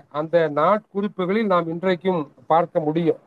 [0.09, 3.21] அந்த நாட்குறிப்புகளில் நாம் இன்றைக்கும் பார்க்க முடியும்.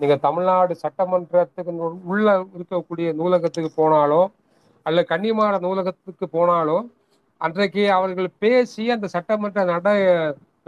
[0.00, 1.72] நீங்கள் தமிழ்நாடு சட்டமன்றத்துக்கு
[2.12, 4.22] உள்ள இருக்கக்கூடிய நூலகத்துக்கு போனாலோ
[4.86, 6.78] அல்ல கன்னிமார நூலகத்துக்கு போனாலோ
[7.40, 9.88] அன்றைக்கு அவர்கள் பேசி அந்த சட்டமன்ற நட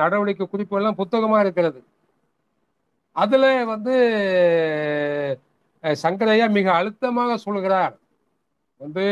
[0.00, 1.80] நடவடிக்கை குறிப்பு எல்லாம் புத்தகமா இருக்கிறது.
[3.16, 3.94] அதுல வந்து
[6.04, 7.94] சங்கரையா மிக அழுத்தமாக சொல்கிறார்.
[8.80, 9.04] வந்து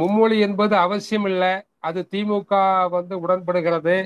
[0.00, 1.52] மும்மொழி என்பது அவசியம் இல்லை
[1.88, 2.52] அது திமுக
[2.96, 3.96] வந்து உடன்படுகிறது.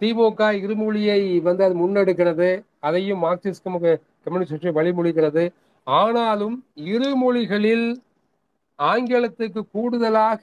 [0.00, 2.50] திமுக இருமொழியை வந்து அது முன்னெடுக்கிறது.
[2.86, 3.64] அதையும் மார்க்சிஸ்ட்
[4.24, 5.44] கம்யூனிஸ்ட் கட்சி வழிமொழிகிறது
[5.86, 6.56] ஆனாலும்
[6.94, 7.86] இரு மொழிகளில்
[8.78, 10.42] ஆங்கிலத்துக்கு கூடுதலாக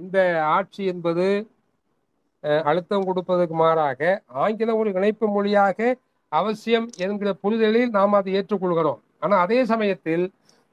[0.00, 0.18] இந்த
[0.56, 1.26] ஆட்சி என்பது
[2.64, 4.00] அழுத்தம் கொடுப்பதற்கு மாறாக
[4.42, 5.96] ஆங்கிலம் ஒரு இணைப்பு மொழியாக
[6.32, 9.00] அவசியம் என்கிற புரிதலில் நாம் அதை ஏற்றுக்கொள்கிறோம்.
[9.22, 10.24] ஆனால் அதே சமயத்தில்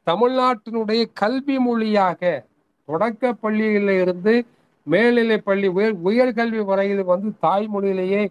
[0.08, 2.22] தமிழ்நாட்டினுடைய கல்வி மொழியாக
[2.90, 4.34] தொடக்க பள்ளியில இருந்து
[4.88, 8.22] மேல்நிலை பள்ளி உயர் உயர்கல்வி வரையில் வந்து தாய்மொழியிலேயே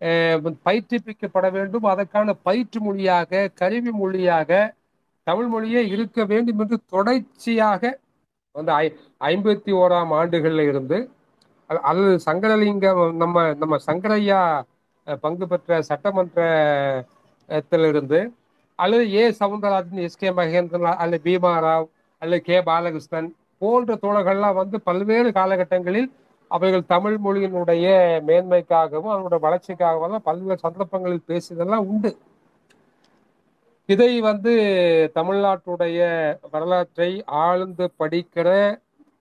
[0.00, 1.86] பயிற்றுப்பிக்கப்பட பயிற்றுவிக்கப்பட வேண்டும்.
[1.92, 4.60] அதற்கான பயிற்று மொழியாக கருவி மொழியாக
[5.26, 7.98] தமிழ் மொழியே இருக்க வேண்டும் என்று தொடர்ச்சியாக
[8.54, 8.92] வந்து ஐ
[9.24, 11.10] ஐம்பத்தி ஓராம் ஆண்டுகள்ல இருந்து
[11.88, 14.64] அல்லது சங்கரலிங்கம் நம்ம நம்ம சங்கரையா
[15.22, 18.32] பங்கு பெற்ற சட்டமன்றத்திலிருந்து
[18.78, 19.34] அல்லது A.
[19.40, 20.16] Soundararajan S.
[20.16, 20.30] K.
[20.30, 21.88] Mahendran அல்லது பீமா ராவ்
[22.22, 22.62] அல்லது கே.
[22.62, 26.10] பாலகிருஷ்ணன் போன்ற தோழர்கள்லாம் வந்து பல்வேறு காலகட்டங்களில்
[26.50, 27.86] அவைகள் தமிழ் மொழியினுடைய
[28.28, 32.18] மேன்மைக்காகவும் அதனுடைய வளர்ச்சிக்காகவும் பல்வேறு சந்தர்ப்பங்களில் பேசியதெல்லாம் உண்டு.
[33.92, 34.52] இதை வந்து
[35.14, 36.00] தமிழ்நாட்டுடைய
[36.50, 37.08] வரலாற்றை
[37.40, 38.48] ஆழ்ந்து படிக்கிற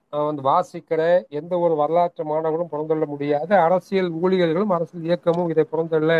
[0.09, 3.55] வந்து வாசிக்கிற எந்த ஒரு வரலாற்று மாணவர்களும் புறந்தள்ள முடியாது.
[3.55, 6.11] அரசியல் ஊழியர்களும் அரசியல் இயக்கமும் இதை புறந்தள்ள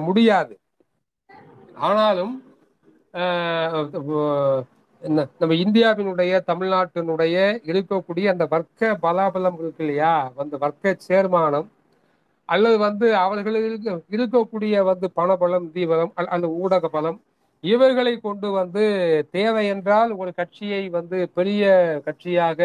[0.00, 0.54] முடியாது.
[1.74, 2.34] ஆனாலும்
[5.38, 7.36] நம்ம இந்தியாவினுடைய தமிழ்நாட்டினுடைய
[7.70, 10.14] இருக்கக்கூடிய அந்த வர்க்க பலாபலம் இருக்கு இல்லையா?
[10.36, 11.68] அந்த வர்க்க சேர்மானம்
[12.48, 17.20] அல்லது வந்து அவர்களுக்கு இருக்கக்கூடிய வந்து பணபலம் தீபலம் அல்ல- அல்லது ஊடக பலம்
[17.64, 18.84] இவர்களை கொண்டு வந்து
[19.30, 21.64] தேவை என்றால் ஒரு கட்சியை வந்து பெரிய
[22.06, 22.60] கட்சியாக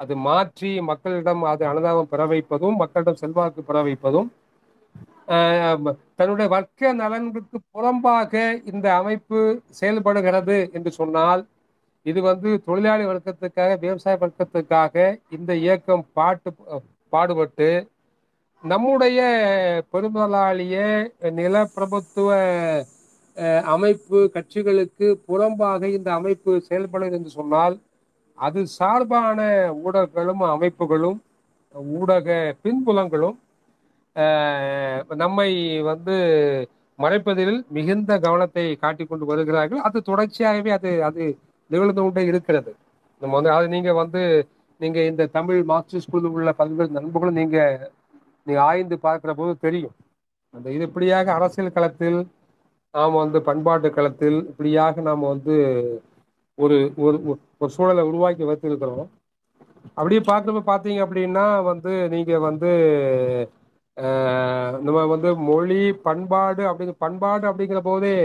[0.00, 4.28] அது மாற்றி மக்களிடம் அது அனுதாபம் பெற வைப்பதும் மக்களிடம் செல்வாக்கு பெற வைப்பதும்
[6.18, 9.38] தன்னுடைய வர்க்க நலன்களுக்கு புறம்பாக இந்த அமைப்பு
[9.70, 11.42] செயல்படுகிறது என்று சொன்னால்
[12.06, 14.94] இது வந்து தொழிலாளி வர்க்கத்துக்காக விவசாய வர்க்கத்துக்காக
[15.30, 16.50] இந்த இயக்கம் பாட்டு
[17.12, 17.70] பாடுபட்டு
[18.64, 19.18] நம்முடைய
[19.92, 20.78] பெருமலாளிய
[21.32, 22.30] நிலப்பிரபுத்துவ பிரபுத்துவ
[23.74, 27.76] அமைப்பு கட்சிகளுக்கு புறம்பாக இந்த அமைப்பு செயல்படுது என்று சொன்னால்
[28.38, 29.38] அது சார்பான
[29.84, 31.18] ஊடகங்களும் அமைப்புகளும்
[31.98, 32.28] ஊடக
[32.64, 33.36] பின்புலங்களும்
[35.22, 35.50] நம்மை
[35.90, 36.14] வந்து
[36.98, 39.80] மறைப்பதில் மிகுந்த கவனத்தை காட்டிக்கொண்டு வருகிறார்கள்.
[39.88, 41.22] அது தொடர்ச்சியாகவே அது அது
[41.70, 42.70] நிகழ்ந்து கொண்டே இருக்கிறது.
[43.22, 44.22] நம்ம வந்து அது நீங்க வந்து
[44.80, 47.58] நீங்க இந்த தமிழ் மார்க்சிஸ்ட் குழு உள்ள பல்வேறு நண்பர்களும் நீங்க
[48.46, 49.94] நீங்க ஆய்ந்து பார்க்கிற போது தெரியும்.
[50.54, 52.18] அந்த இது இப்படியாக அரசியல் களத்தில்
[52.94, 55.54] நாம் வந்து பண்பாட்டு களத்தில் இப்படியாக நாம் வந்து
[56.58, 56.76] ஒரு
[57.06, 57.16] ஒரு
[57.60, 59.08] ஒரு சூழலை உருவாக்கி வைத்திருக்கிறோம்.
[59.98, 62.70] அப்படியே பார்க்குறப்ப பார்த்தீங்க அப்படின்னா வந்து நீங்கள் வந்து
[64.86, 68.16] நம்ம வந்து மொழி பண்பாடு அப்படிங்கிற பண்பாடு அப்படிங்கிற போதே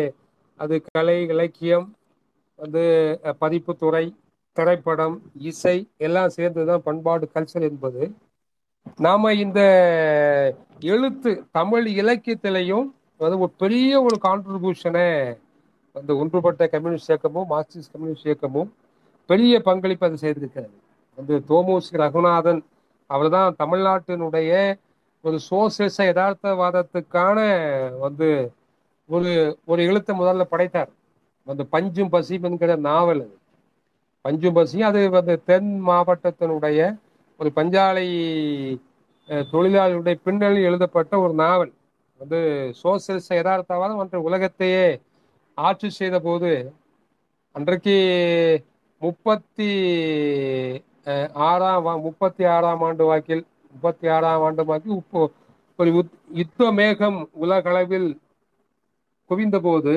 [0.59, 1.85] அது கலை இலக்கியம்
[2.59, 2.83] வந்து
[3.41, 4.05] பதிப்புத்துறை
[4.57, 5.15] திரைப்படம்
[5.51, 5.75] இசை
[6.07, 8.01] எல்லாம் சேர்ந்து தான் பண்பாடு கல்ச்சர் என்பது.
[9.05, 9.61] நாம இந்த
[10.93, 12.87] எழுத்து தமிழ் இலக்கியத்திலையும்
[13.19, 15.07] வந்து ஒரு பெரிய ஒரு கான்ட்ரிபியூஷனை
[15.95, 18.69] அந்த ஒன்றுபட்ட கம்யூனிஸ்ட் இயக்கமும் மார்க்சிஸ்ட் கம்யூனிஸ்ட் இயக்கமும்
[19.29, 20.73] பெரிய பங்களிப்பு அது செய்திருக்கிறது.
[21.17, 22.61] வந்து தோமுசி ரகுநாதன்
[23.09, 24.51] அவர் தான் தமிழ்நாட்டினுடைய
[25.23, 27.37] ஒரு சோசியலிச யதார்த்தவாதத்துக்கான
[27.99, 28.29] வந்து
[29.09, 29.31] ஒரு
[29.65, 30.91] ஒரு எழுத்தை முதல்ல படைத்தார்.
[31.47, 33.35] அந்த பஞ்சும் பசியும் என்கிற நாவல் அது.
[34.25, 36.79] பஞ்சும் பசியும் அது வந்து தென் மாவட்டத்தினுடைய
[37.39, 38.07] ஒரு பஞ்சாலை
[39.53, 41.71] தொழிலாளியுடைய பின்னணி எழுதப்பட்ட ஒரு நாவல்.
[42.23, 42.39] வந்து
[42.81, 44.85] சோசியலிச யதார்த்தவாதம் அன்று உலகத்தையே
[45.57, 46.51] ஆட்சி செய்த போது
[47.55, 47.95] அன்றைக்கு
[49.01, 49.69] முப்பத்தி
[51.47, 53.43] ஆறாம் முப்பத்தி ஆறாம் ஆண்டு வாக்கில்
[53.73, 55.21] முப்பத்தி ஆறாம் ஆண்டு வாக்கில் இப்போ
[55.79, 55.89] ஒரு
[56.33, 58.09] யுத்த மேகம் உலகளவில்
[59.29, 59.93] குவிந்த போது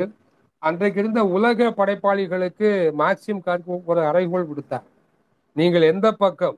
[0.62, 2.68] அன்றைக்கு இருந்த உலக படைப்பாளிகளுக்கு
[3.01, 4.87] மேக்சிம் கார்க்கு ஒரு அறைகோள் விடுத்தார்
[5.57, 6.57] நீங்கள் எந்த பக்கம்?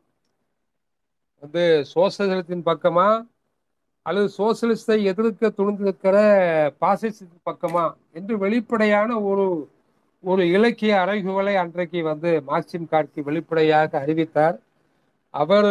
[1.43, 1.65] வந்து
[1.95, 3.09] சோசியலிசத்தின் பக்கமா?
[4.07, 6.17] அல்லது சோசியலிஸ்டை எதிர்க்க துணிந்திருக்கிற
[6.81, 9.47] பாசிஸ்ட் பக்கமா என்று வெளிப்படையான ஒரு
[10.25, 14.57] ஒரு இலக்கிய அறைகுவலை அன்றைக்கு வந்து மார்க்சிம் கார்கி வெளிப்படையாக அறிவித்தார்.
[15.35, 15.71] அவர்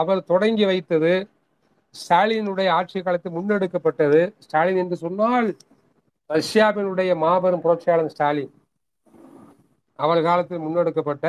[0.00, 1.12] அவர் தொடங்கி வைத்தது
[1.94, 4.20] ஸ்டாலினுடைய ஆட்சி காலத்தில் முன்னெடுக்கப்பட்டது.
[4.44, 5.48] ஸ்டாலின் என்று சொன்னால்
[6.30, 8.52] ரஷ்யாவினுடைய மாபெரும் புரட்சியாளர் ஸ்டாலின்.
[9.98, 11.26] அவர் காலத்தில் முன்னெடுக்கப்பட்ட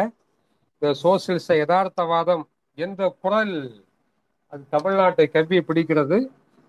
[0.82, 2.44] இந்த சோசியலிச யதார்த்தவாதம்
[2.78, 3.56] என்ற குரல்
[4.54, 6.18] அது தமிழ்நாட்டை கவ்வியை பிடிக்கிறது.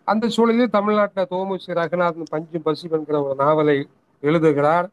[0.08, 2.86] அந்த சூழலில் தமிழ்நாட்டில் தோமுசி ரகுநாதன் பஞ்சும் பசி
[3.20, 3.78] ஒரு நாவலை
[4.22, 4.86] எழுதுகிறார்.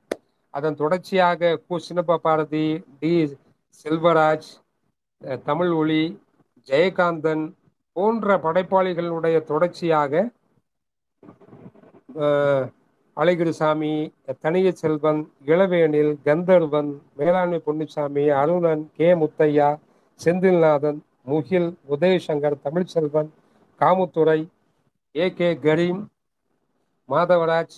[0.53, 2.65] அதன் தொடர்ச்சியாக கு சின்னப்ப பாரதி
[2.99, 3.13] டி
[3.81, 4.49] செல்வராஜ்
[5.49, 6.03] தமிழ் ஒளி
[6.67, 7.43] ஜெயகாந்தன்
[7.95, 10.13] போன்ற படைப்பாளிகளுடைய தொடர்ச்சியாக
[13.17, 13.91] அழகிரிசாமி
[14.43, 15.21] தனிய Selvan
[15.51, 19.69] Ilavenil Kandharvan Melanmai Ponnusamy Arunan K Muthiah
[20.19, 23.29] Senthilnathan Mugil Udhayasankar Tamilselvan
[23.81, 24.39] Kamuthurai
[25.15, 26.01] A K Kareem
[27.09, 27.75] Madhavaraj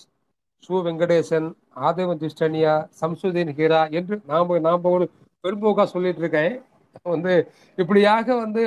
[0.64, 0.74] Su.
[0.86, 1.48] Venkatesan
[1.86, 5.04] Aadhavan திஷ்டனியா Samsudeen Heera என்று நாம் நாம் ஒரு
[5.44, 6.54] பெரும்போக்கா சொல்லிட்டு இருக்கேன்.
[7.06, 7.34] வந்து
[7.78, 8.62] இப்படியாக வந்து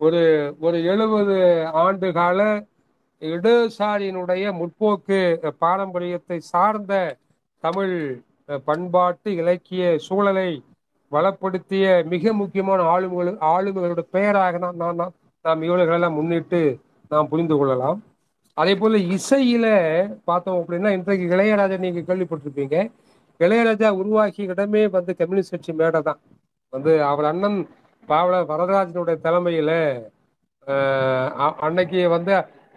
[0.00, 0.20] ஒரு
[0.60, 1.36] ஒரு எழுபது
[1.82, 2.40] ஆண்டு கால
[3.22, 5.18] இடதுசாரியினுடைய முற்போக்கு
[5.64, 6.92] பாரம்பரியத்தை சார்ந்த
[7.64, 7.96] தமிழ்
[8.66, 10.50] பண்பாட்டு இலக்கிய சூழலை
[11.12, 15.12] வளப்படுத்திய மிக முக்கியமான ஆளுமைகள் ஆளுமைகளோட பெயராக நாம் நாம்
[15.44, 16.60] நாம் இவர்களெல்லாம் முன்னிட்டு
[17.12, 17.98] நாம் புரிந்து கொள்ளலாம்.
[18.60, 19.66] அதே போல இசையில
[20.28, 22.76] பார்த்தோம் அப்படின்னா இன்றைக்கு இளையராஜா நீங்க கேள்விப்பட்டிருப்பீங்க.
[23.40, 26.20] இளையராஜா உருவாக்கிய இடமே வந்து கம்யூனிஸ்ட் கட்சி மேடை தான்
[26.72, 27.58] வந்து அவர் அண்ணன்
[28.08, 29.72] பாவல வரதராஜனுடைய தலைமையில
[31.66, 32.32] அன்னைக்கு வந்து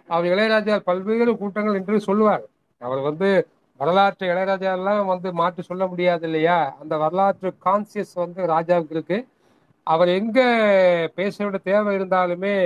[0.08, 2.44] அவர் இளையராஜா பல்வேறு கூட்டங்கள் என்று சொல்லுவார்.
[2.82, 3.28] அவர் வந்து
[3.80, 6.58] வரலாற்று இளையராஜா எல்லாம் வந்து மாற்றி சொல்ல முடியாது இல்லையா?
[6.82, 9.18] அந்த வரலாற்று கான்சியஸ் வந்து ராஜாவுக்கு இருக்கு.
[9.86, 10.38] அவர் எங்க
[11.18, 12.56] பேச வேண்டிய தேவை இருந்தாலுமே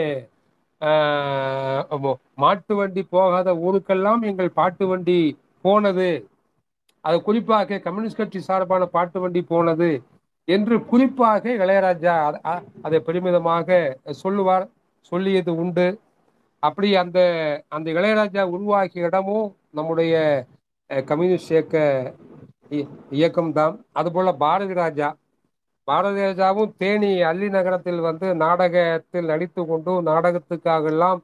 [2.42, 5.18] மாட்டு வண்டி போகாத ஊருக்கெல்லாம் எங்கள் பாட்டு வண்டி
[5.64, 6.10] போனது.
[7.04, 9.90] அது குறிப்பாக கம்யூனிஸ்ட் கட்சி சார்பான பாட்டு வண்டி போனது
[10.48, 12.14] என்று குறிப்பாக இளையராஜா
[12.86, 13.68] அதை பெருமிதமாக
[14.22, 14.66] சொல்லுவார்
[15.12, 15.86] சொல்லியது உண்டு.
[16.62, 17.18] அப்படி அந்த
[17.76, 19.46] அந்த இளையராஜா உருவாக்கிய இடமும்
[19.78, 20.14] நம்முடைய
[21.10, 21.76] கம்யூனிஸ்ட் இயக்க
[23.20, 23.74] இயக்கம்தான்.
[24.00, 25.08] அதுபோல பாரதி ராஜா.
[25.88, 31.20] பாரதி ராஜாவும் தேனி அள்ளி நகரத்தில் வந்து நாடகத்தில் நடித்து கொண்டு நாடகத்துக்காக எல்லாம்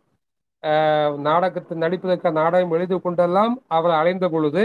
[1.27, 4.62] நாடகத்தில் நடிப்பதற்காக நாடகம் எழுதி கொண்டெல்லாம் அவர் அலைந்த பொழுது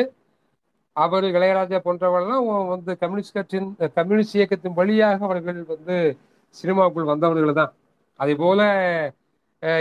[0.96, 5.98] அவர் இளையராஜா போன்றவர்கள்லாம் வந்து கம்யூனிஸ்ட் கட்சியின் கம்யூனிஸ்ட் இயக்கத்தின் வழியாக அவர்கள் வந்து
[6.56, 7.72] சினிமாவுக்குள் வந்தவர்கள் தான்.
[8.22, 8.62] அதே போல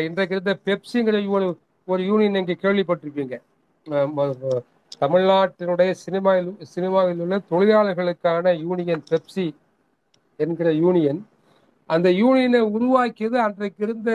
[0.07, 1.47] இன்றைக்கு இருந்த பெப்சிங்கிற ஒரு
[1.89, 3.37] ஒரு யூனியன் இங்கே கேள்விப்பட்டிருப்பீங்க.
[5.03, 9.47] தமிழ்நாட்டினுடைய சினிமாவில் சினிமாவில் உள்ள தொழிலாளர்களுக்கான யூனியன் பெப்சி
[10.45, 11.21] என்கிற யூனியன்.
[11.91, 14.11] அந்த யூனியனை உருவாக்கியது அன்றைக்கு இருந்த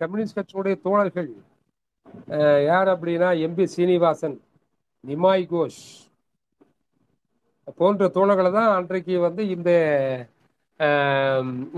[0.00, 1.30] கம்யூனிஸ்ட் கட்சியுடைய தோழர்கள்.
[2.70, 4.36] யார் அப்படின்னா எம்பி சீனிவாசன்
[5.04, 5.82] நிமாய் கோஷ்
[7.78, 9.70] போன்ற தோழர்களை தான் அன்றைக்கு வந்து இந்த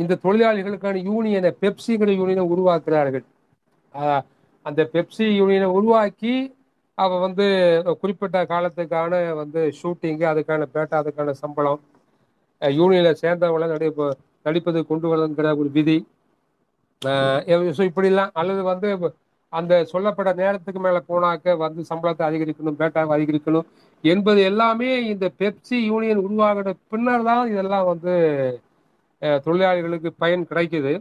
[0.02, 3.26] இந்த தொழிலாளிகளுக்கான யூனியனை பெப்சிங்கிற யூனியனை உருவாக்குறார்கள்.
[4.66, 6.34] அந்த பெப்சி யூனியனை உருவாக்கி
[7.04, 7.46] அவள் வந்து
[8.02, 11.80] குறிப்பிட்ட காலத்துக்கான வந்து ஷூட்டிங்கு அதுக்கான பேட்டா அதுக்கான சம்பளம்
[12.62, 13.88] யூனியனில் சேர்ந்தவங்கள நடி
[14.46, 15.98] நடிப்பது கொண்டு வரதுங்கிற ஒரு விதி.
[17.76, 18.88] ஸோ இப்படிலாம் அல்லது வந்து
[19.52, 23.68] அந்த சொல்லப்பட்ட நேரத்துக்கு மேலே போனாக்க வந்து சம்பளத்தை அதிகரிக்கணும் பேட்டாவை அதிகரிக்கணும்
[24.04, 28.14] என்பது எல்லாமே இந்த பெப்சி யூனியன் உருவாகின பின்னர் தான் இதெல்லாம் வந்து
[29.46, 30.92] தொழிலாளிகளுக்கு பயன் கிடைக்குது.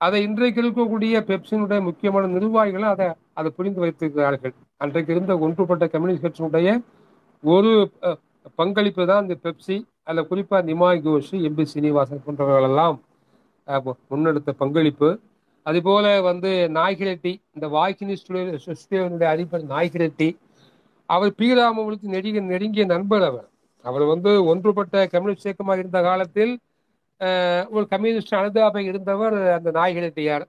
[0.00, 3.08] அதை இன்றைக்கு இருக்கக்கூடிய பெப்சினுடைய முக்கியமான நிர்வாகிகள் அதை
[3.40, 4.54] அதை புரிந்து வைத்திருக்கிறார்கள்.
[4.80, 6.68] அன்றைக்கு இருந்த ஒன்றுபட்ட கம்யூனிஸ்ட் கட்சியினுடைய
[7.42, 7.70] ஒரு
[8.60, 9.76] பங்களிப்பு தான் இந்த பெப்சி
[10.08, 12.96] அதில் குறிப்பாக நிமாய் கோஷ் எம்பி சீனிவாசன் போன்றவர்களெல்லாம்
[14.10, 15.08] முன்னெடுத்த பங்களிப்பு.
[15.66, 18.14] அதுபோல வந்து நாய்கிரெட்டி இந்த வாய்க்கினி
[18.66, 20.28] சுஸ்தேவனுடைய அதிபர் நாய்கிரெட்டி
[21.08, 21.48] அவர் பி.
[21.58, 23.46] ராமமூர்த்தி நெருங்கிய நெருங்கிய நண்பர் அவர்.
[23.84, 26.54] அவர் வந்து ஒன்றுபட்ட கம்யூனிஸ்ட் இயக்கமாக இருந்த காலத்தில்
[27.76, 30.46] ஒரு கம்யூனிஸ்ட் அனுதாபம் இருந்தவர் அந்த நாய்கிரெட்டியார்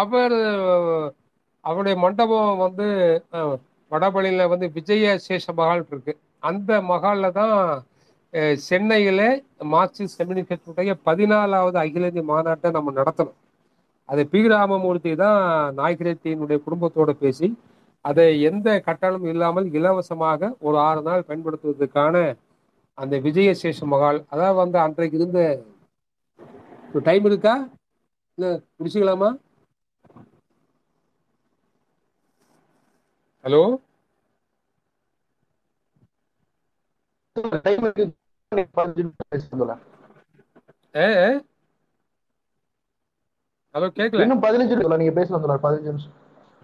[0.00, 0.36] அவர்
[1.64, 2.86] அவருடைய மண்டபம் வந்து
[3.36, 3.56] அஹ்,
[3.90, 6.12] வடபழனியில் வந்து விஜய சேஷ மகால் இருக்கு.
[6.42, 7.56] அந்த மகால்ல தான்
[8.34, 9.20] அஹ், சென்னையில
[9.72, 13.38] மார்க்சிஸ்ட் கம்யூனிஸ்டுடைய பதினாலாவது அகில இந்திய மாநாட்டை நம்ம நடத்தணும்.
[14.08, 15.38] அது பி ராமமூர்த்தி தான்
[15.78, 17.48] நாயகிரத்தியினுடைய குடும்பத்தோட பேசி
[18.04, 22.16] அதை எந்த கட்டணம் இல்லாமல் இலவசமாக ஒரு ஆறு நாள் பயன்படுத்துவதற்கான
[22.98, 25.40] அந்த விஜயசேஷ மகால் அதாவது வந்து அன்றைக்கு இருந்த
[27.06, 27.54] டைம் இருக்கா?
[28.38, 29.30] இல்லை முடிச்சுக்கலாமா?
[33.44, 33.62] ஹலோ?
[43.74, 46.12] ஹலோ கேட்கல இன்னும் பதினஞ்சு தோழர், நீங்க பேசலாம் தோழர் பதினஞ்சு நிமிஷம்.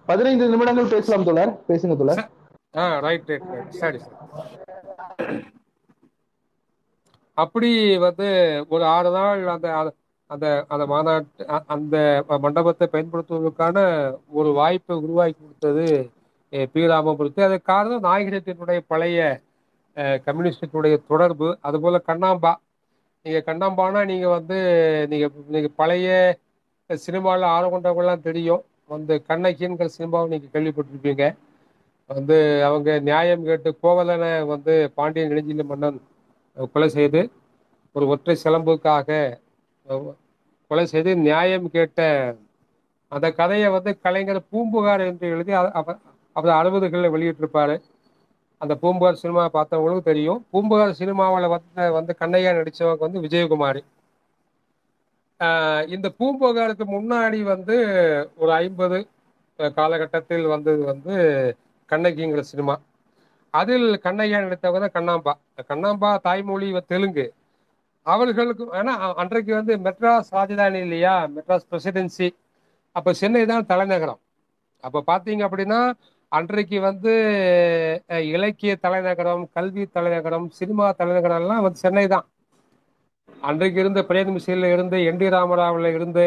[0.06, 2.22] பதினைந்து நிமிடங்கள் பேசலாம் தோழர் பேசுங்க தோழர்.
[2.76, 4.16] ஆ ரைட் ரைட் ரைட் சரி சரி.
[7.36, 8.28] அப்படி வந்து
[8.68, 9.94] ஒரு ஆறு நாள் அந்த
[10.30, 11.96] அந்த- அந்த மாநாட்டு அந்த
[12.40, 13.78] மண்டபத்தை பயன்படுத்துவதற்கான
[14.28, 15.86] ஒரு வாய்ப்பை உருவாக்கி கொடுத்தது
[16.52, 19.18] அஹ், பி ராமபுரத்து அதுக்கு காரணம் நாயகத்தினுடைய பழைய
[19.96, 20.18] அஹ்,
[21.08, 21.48] தொடர்பு.
[21.66, 22.52] அதுபோல கண்ணாம்பா.
[23.26, 24.58] நீங்கள் கண்ணாம்பானா நீங்கள் வந்து
[25.10, 26.08] நீங்கள் நீங்கள் பழைய
[26.90, 27.86] சினிமாவில் ஆர்வம்
[28.26, 28.62] தெரியும்.
[28.90, 31.24] வந்து கண்ணகிங்கிற சினிமாவை நீங்கள் கேள்விப்பட்டிருப்பீங்க.
[32.10, 32.36] வந்து
[32.68, 35.98] அவங்க நியாயம் கேட்டு கோவலனை வந்து பாண்டியன் நெடுஞ்சில மன்னன்
[36.74, 37.20] கொலை செய்து
[37.94, 39.08] ஒரு ஒற்றை சிலம்புக்காக
[40.70, 42.00] கொலை செய்து நியாயம் கேட்ட
[43.12, 45.54] அந்த கதையை வந்து கலைஞர் பூம்புகார் என்று எழுதி
[46.40, 47.82] அப்புறம் அவர் அறுபதுகளில் வெளியிட்டிருப்பாரு.
[48.58, 50.46] அந்த பூம்புகார் சினிமா பார்த்தவங்களுக்கு தெரியும்.
[50.50, 53.80] பூம்புகார் சினிமாவில் வந்து வந்து கண்ணையா நடிச்சவங்க வந்து விஜயகுமார்.
[55.40, 57.76] ஆஹ் இந்த பூம்புகாருக்கு முன்னாடி வந்து
[58.36, 59.08] ஒரு ஐம்பது
[59.74, 61.14] காலகட்டத்தில் வந்தது வந்து
[61.88, 62.78] கண்ணகிங்கிற சினிமா.
[63.50, 65.32] அதில் கண்ணையா நடித்தவங்க தான் கண்ணாம்பா.
[65.68, 67.26] கண்ணாம்பா தாய்மொழி தெலுங்கு.
[68.02, 71.28] அவர்களுக்கு ஏன்னா அன்றைக்கு வந்து மெட்ராஸ் ராஜதானி இல்லையா?
[71.36, 72.28] மெட்ராஸ் பிரசிடென்சி.
[72.92, 74.20] அப்போ சென்னை தான் தலைநகரம்.
[74.80, 75.92] அப்போ பார்த்தீங்க அப்படின்னா
[76.32, 77.12] அன்றைக்கு வந்து
[78.30, 82.26] இலக்கிய தலைநகரம் கல்வி தலைநகரம் சினிமா தலைநகரம் எல்லாம் வந்து சென்னை தான்.
[83.42, 86.26] அன்றைக்கு இருந்த பிரேதமிசையில் இருந்து என் டி ராமராவில் இருந்து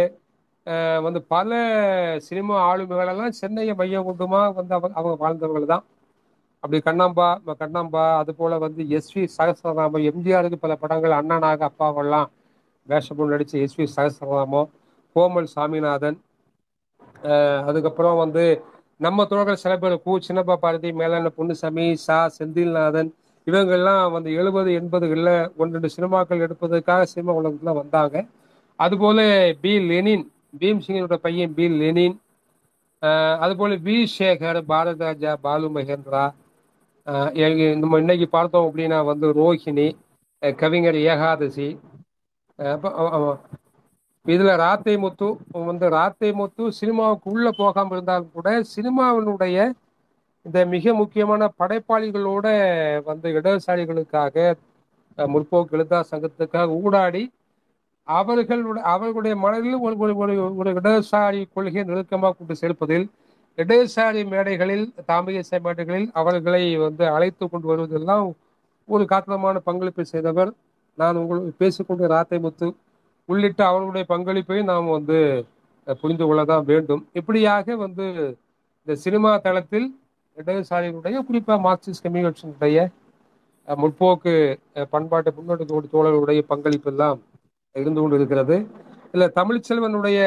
[1.01, 1.51] வந்து பல
[2.21, 5.83] சினிமா ஆளுமைகள் எல்லாம் சென்னையை மையம் கொண்டுமா வந்து அவங்க அவங்க வாழ்ந்தவர்கள் தான்.
[6.63, 12.29] அப்படி கண்ணாம்பா ம- கண்ணாம்பா அது போல வந்து எஸ்வி சகசரராமன் எம்ஜிஆருக்கு பல படங்கள் அண்ணனாக அப்பாவெல்லாம்
[12.87, 14.69] வேஷம் நடித்த எஸ்வி சகசரராமன்
[15.15, 16.19] கோமல் சாமிநாதன்
[17.67, 18.45] அதுக்கப்புறம் வந்து
[18.99, 23.09] நம்ம தோழர்கள் சில பேர் கு சின்னப்பா பாரதி மேலான பொன்னுசாமி சா செந்தில்நாதன்
[23.47, 28.15] இவங்கெல்லாம் வந்து எழுபது எண்பதுகளில் ஒன்று ரெண்டு சினிமாக்கள் எடுப்பதற்காக சினிமா உலகத்தில் வந்தாங்க.
[28.79, 29.19] அதுபோல
[29.61, 29.73] பி.
[29.83, 30.25] லெனின்
[30.59, 31.65] பீம்சிங்கனோட பையன் பி.
[31.75, 32.15] லெனின்
[33.01, 33.95] அஹ் அதுபோல வி.
[34.13, 36.23] சேகர் பாரத் ராஜா பாலு மகேந்திரா
[37.81, 39.87] நம்ம இன்னைக்கு பார்த்தோம் அப்படின்னா வந்து ரோஹிணி
[40.41, 41.67] கவிஞர் ஏகாதசி
[44.25, 45.27] இதுல ராத்தை முத்து
[45.69, 49.57] வந்து ராத்தை முத்து சினிமாவுக்கு உள்ள போகாம இருந்தாலும் கூட சினிமாவினுடைய
[50.45, 52.47] இந்த மிக முக்கியமான படைப்பாளிகளோட
[53.05, 54.35] வந்து இடதுசாரிகளுக்காக
[55.17, 57.23] முற்போக்கு எழுத்தா சங்கத்துக்காக ஊடாடி
[58.07, 63.05] அவர்களுடைய அவர்களுடைய மனதில் ஒரு ஒரு ஒரு இடதுசாரி கொள்கையை நெருக்கமாக கொண்டு சேர்ப்பதில்
[63.57, 68.25] இடதுசாரி மேடைகளில் தாமிரசை மேடைகளில் அவர்களை வந்து அழைத்து கொண்டு வருவதெல்லாம்
[68.89, 70.51] ஒரு காத்திரமான பங்களிப்பை செய்தவர்.
[70.97, 72.67] நான் உங்களுக்கு பேசிக்கொண்டு ராத்தை முத்து
[73.25, 75.45] உள்ளிட்ட அவர்களுடைய பங்களிப்பை நாம் வந்து
[76.01, 77.09] புரிந்து கொள்ளதான் வேண்டும்.
[77.13, 78.37] இப்படியாக வந்து
[78.85, 79.99] இந்த சினிமா தளத்தில்
[80.37, 82.87] இடதுசாரிகளுடைய குறிப்பாக மார்க்சிஸ்ட் கம்யூனிஸ்டினுடைய
[83.67, 84.57] முற்போக்கு
[84.89, 87.21] பண்பாட்டு முன்னோட்டு தோழர்களுடைய பங்களிப்பு எல்லாம்
[87.71, 88.67] இருந்து கொண்டு இருக்கிறது
[89.11, 90.19] இல்ல தமிழ்ச்செல்வனுடைய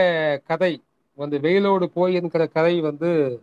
[0.47, 0.83] கதை
[1.15, 3.41] வந்து வெயிலோடு போய் என்கிற கதை வந்து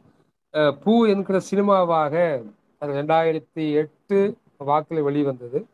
[0.84, 2.42] பூ என்கிற சினிமாவாக
[2.78, 5.66] அது ரெண்டாயிரத்தி எட்டு வாக்கில் வெளிவந்தது.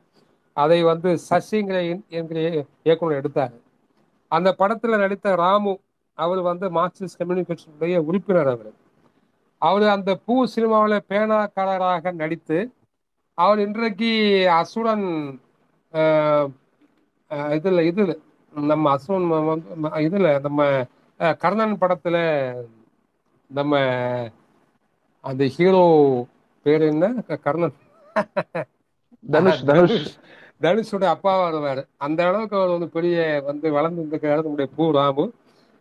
[0.54, 3.60] அதை வந்து சசிங்கிற என்- என்கிற இயக்குனர் எடுத்தாங்க
[4.32, 5.74] அந்த படத்துல நடித்த ராமு
[6.18, 8.72] அவர் வந்து மார்க்சிஸ்ட் கம்யூனிகேஷனுடைய உறுப்பினர் அவர்.
[9.62, 12.58] அவர் அந்த பூ சினிமாவில் பேனாக்காரராக நடித்து
[13.38, 14.12] அவர் இன்றைக்கு
[14.60, 15.08] அசுரன்
[17.52, 18.14] இதில் இதில் இதுல இதுல
[18.54, 19.70] நம்ம அசுரன் வந்து
[20.08, 20.62] இதுல நம்ம
[21.20, 22.18] அஹ், கர்ணன் படத்துல
[23.52, 23.74] நம்ம
[25.24, 25.84] அந்த ஹீரோ
[26.66, 27.06] பேர் என்ன?
[27.46, 27.76] கர்ணன்.
[29.24, 29.98] தனுஷ் தனுஷ்.
[30.62, 33.18] தனுஷோட அப்பாவானவர் அந்த அளவுக்கு அவர் வந்து பெரிய
[33.50, 35.26] வந்து வளர்ந்து இருந்திருக்கிறாரு நம்முடைய பூ ராமு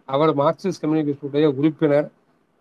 [0.09, 2.07] அவர் மார்க்சிஸ்ட் கம்யூனிஸ்டுடைய உறுப்பினர்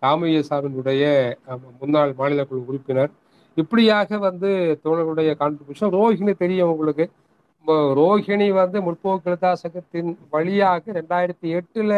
[0.01, 1.03] ராமையசாமியினுடைய
[1.51, 3.11] ஆமா, முன்னாள் மாநில குழு உறுப்பினர்.
[3.57, 4.49] இப்படியாக வந்து
[4.83, 7.05] தோழர்களுடைய கான்ட்ரிபியூஷன் ரோஹிணி தெரியும் உங்களுக்கு.
[7.99, 11.93] ரோஹிணி வந்து முற்போக்கு எழுத்தா சங்கத்தின் வழியாக ரெண்டாயிரத்தி எட்டுல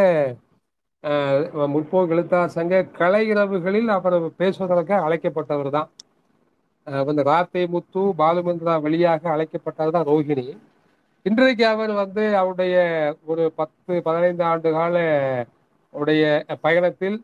[1.74, 5.90] முற்போக்கு எழுத்தா சங்க கலை இரவுகளில் அவர் பேசுவதற்காக அழைக்கப்பட்டவர் தான்
[7.08, 10.46] வந்து ராத்தே முத்து பாலுமந்திரா வழியாக அழைக்கப்பட்டவர் தான் ரோஹிணி.
[11.26, 12.76] இன்றைக்கு அவர் வந்து அவருடைய
[13.32, 14.98] ஒரு பத்து பதினைந்து ஆண்டு கால
[15.94, 16.24] உடைய
[16.66, 17.18] பயணத்தில்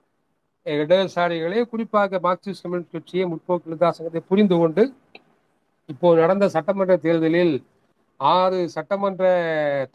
[0.66, 4.84] இடதுசாரிகளே குறிப்பாக மார்க்சிஸ்ட் கம்யூனிஸ்ட் கட்சியை முற்போக்கு எழுத்தா புரிந்து கொண்டு
[5.89, 7.55] இப்போ நடந்த சட்டமன்ற தேர்தலில்
[8.20, 9.24] ஆறு சட்டமன்ற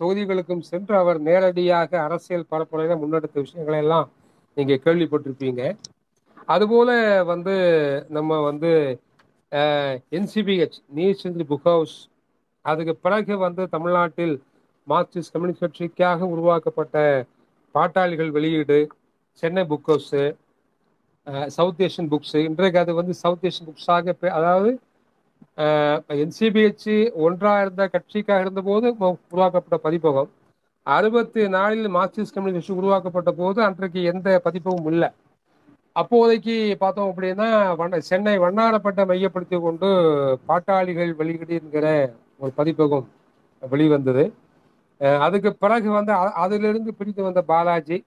[0.00, 4.08] தொகுதிகளுக்கும் சென்று அவர் நேரடியாக அரசியல் பரப்புரையில முன்னெடுத்த விஷயங்களை எல்லாம்
[4.56, 5.62] நீங்க கேள்விப்பட்டிருப்பீங்க.
[6.48, 6.90] அதுபோல
[7.32, 7.54] வந்து
[8.16, 8.70] நம்ம வந்து
[10.12, 11.94] என்சிபிஹெச் நீர் சிந்தி புக் ஹவுஸ்
[12.64, 14.34] அதுக்கு பிறகு வந்து தமிழ்நாட்டில்
[14.86, 16.96] மார்க்சிஸ்ட் கம்யூனிஸ்ட் கட்சிக்காக உருவாக்கப்பட்ட
[17.74, 18.78] பாட்டாளிகள் வெளியீடு
[19.42, 20.22] Chennai book house
[21.48, 24.06] South Asian books இன்றைக்கு அது வந்து சவுத் ஏஷியன் புக்ஸாக
[24.38, 24.70] அதாவது
[26.16, 26.88] என்சிபிஹெச்
[27.26, 28.86] ஒன்றாக இருந்த கட்சிக்காக இருந்தபோது
[29.30, 30.30] உருவாக்கப்பட்ட பதிப்பகம்.
[30.86, 35.10] அறுபத்தி நாலில் மார்க்சிஸ்ட் கம்யூனிஸ்ட் கட்சி உருவாக்கப்பட்ட போது அன்றைக்கு எந்த பதிப்பகமும் இல்லை.
[35.92, 39.86] அப்போதைக்கு பார்த்தோம் அப்படின்னா வண்ண- சென்னை வண்ணாரப்பட்டை மையப்படுத்தி கொண்டு
[40.48, 43.08] பாட்டாளிகள் வெளியீடு என்கிற ஒரு பதிப்பகம்
[43.70, 44.34] வெளிவந்தது.
[44.98, 48.04] அதுக்கு பிறகு வந்து அதிலிருந்து பிரித்து வந்த பாலாஜி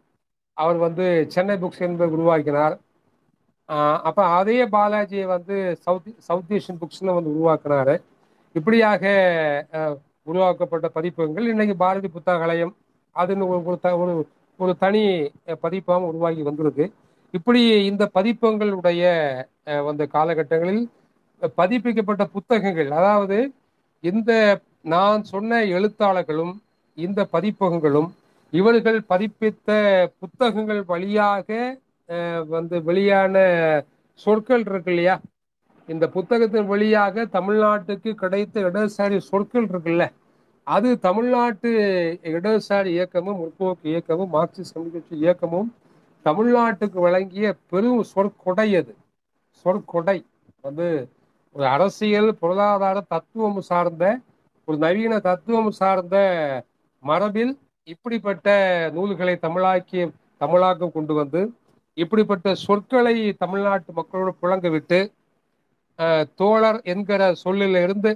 [0.53, 2.79] அவர் வந்து சென்னை புக்ஸ் என்பதை உருவாக்கினார்.
[4.03, 8.01] அப்போ அதே பாலாஜியை வந்து சவுத் சவுத் ஏஷியன் புக்ஸ்னு வந்து உருவாக்கினாரு.
[8.53, 9.67] இப்படியாக
[10.23, 12.75] உருவாக்கப்பட்ட பதிப்பகங்கள் இன்னைக்கு பாரதி புத்தகலயம்
[13.15, 14.27] அதுன்னு ஒரு ஒரு த- ஒரு
[14.57, 16.93] ஒரு தனி பதிப்பாகவும் பதிப்பகம் உருவாகி வந்திருக்கு.
[17.33, 19.03] இப்படி இந்த பதிப்பங்களுடைய
[19.87, 20.83] வந்த காலகட்டங்களில்
[21.57, 23.37] பதிப்பிக்கப்பட்ட புத்தகங்கள் அதாவது
[24.03, 24.31] இந்த
[24.85, 26.53] நான் சொன்ன எழுத்தாளர்களும்
[26.97, 28.09] இந்த பதிப்பகங்களும்
[28.53, 29.69] இவர்கள் பதிப்பித்த
[30.21, 31.47] புத்தகங்கள் வழியாக
[32.49, 33.35] வந்து வெளியான
[34.19, 35.15] சொற்கள் இருக்கு இல்லையா?
[35.89, 40.03] இந்த புத்தகத்தின் வழியாக தமிழ்நாட்டுக்கு கிடைத்த இடதுசாரி சொற்கள் இருக்குல்ல
[40.67, 41.69] அது தமிழ்நாட்டு
[42.31, 45.69] இடதுசாரி இயக்கமும் முற்போக்கு இயக்கமும் மார்க்சிஸ்ட் கம்யூனிஸ்ட் இயக்கமும்
[46.25, 48.93] தமிழ்நாட்டுக்கு வழங்கிய பெரும் சொற்கொடை அது.
[49.65, 50.17] சொற்கொடை.
[50.63, 50.87] வந்து
[51.55, 54.03] ஒரு அரசியல் பொருளாதார தத்துவம் சார்ந்த
[54.67, 56.15] ஒரு நவீன தத்துவம் சார்ந்த
[57.03, 57.53] மரபில்
[57.87, 58.47] இப்படிப்பட்ட
[58.95, 60.01] நூல்களை தமிழாக்கி
[60.41, 61.41] தமிழாக்கம் கொண்டு வந்து
[61.97, 64.99] இப்படிப்பட்ட சொற்களை தமிழ்நாட்டு மக்களோடு புழங்க விட்டு
[66.39, 68.11] தோழர் என்கிற சொல்லிலிருந்து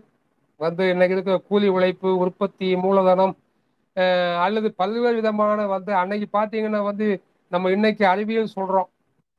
[0.59, 3.33] வந்து இன்னைக்கு இருக்கிற கூலி உழைப்பு உற்பத்தி மூலதனம்
[4.43, 7.07] அல்லது பல்வேறு விதமான வந்து அன்னைக்கு பார்த்தீங்கன்னா வந்து
[7.51, 8.89] நம்ம இன்னைக்கு அறிவியல் சொல்றோம்.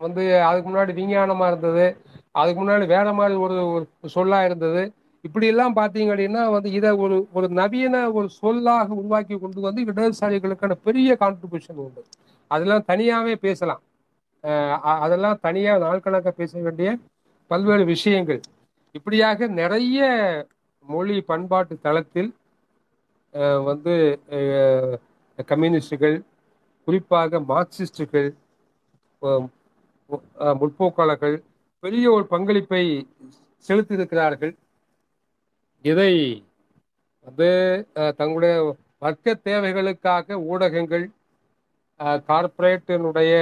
[0.00, 1.86] வந்து அதுக்கு முன்னாடி விஞ்ஞானமா இருந்தது
[2.30, 3.84] அதுக்கு முன்னாடி வேற மாதிரி ஒரு ஒரு
[4.14, 4.82] சொல்லா இருந்தது.
[5.24, 10.76] இப்படி எல்லாம் பார்த்தீங்க அப்படின்னா வந்து இதை ஒரு ஒரு நவீன ஒரு சொல்லாக உருவாக்கி கொண்டு வந்து இடதுசாரிகளுக்கான
[10.86, 12.02] பெரிய கான்ட்ரிபியூஷன் உண்டு.
[12.50, 13.82] அதெல்லாம் தனியாவே பேசலாம்.
[15.04, 16.90] அதெல்லாம் தனியா நாள் பேச வேண்டிய
[17.50, 18.40] பல்வேறு விஷயங்கள்.
[18.94, 19.98] இப்படியாக நிறைய
[20.86, 22.30] மொழி பண்பாட்டு தளத்தில்
[23.64, 23.94] வந்து
[25.48, 26.16] கம்யூனிஸ்டுகள்
[26.88, 28.28] குறிப்பாக மார்க்சிஸ்டுகள்
[30.60, 31.36] முற்போக்காளர்கள்
[31.84, 32.82] பெரிய ஒரு பங்களிப்பை
[33.66, 34.52] செலுத்தியிருக்கிறார்கள்.
[35.84, 36.12] இதை
[37.26, 37.48] வந்து
[37.96, 38.54] அஹ், தங்களுடைய
[39.02, 41.04] வர்க்க தேவைகளுக்காக ஊடகங்கள்
[42.28, 43.32] கார்ப்பரேட்டினுடைய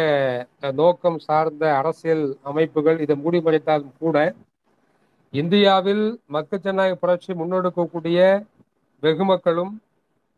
[0.77, 4.17] நோக்கம் சார்ந்த அரசியல் அமைப்புகள் இதை மூடிமறைத்தாலும் கூட
[5.35, 8.19] இந்தியாவில் மக்கள் ஜனநாயக புரட்சி முன்னெடுக்கக்கூடிய
[9.03, 9.73] வெகுமக்களும்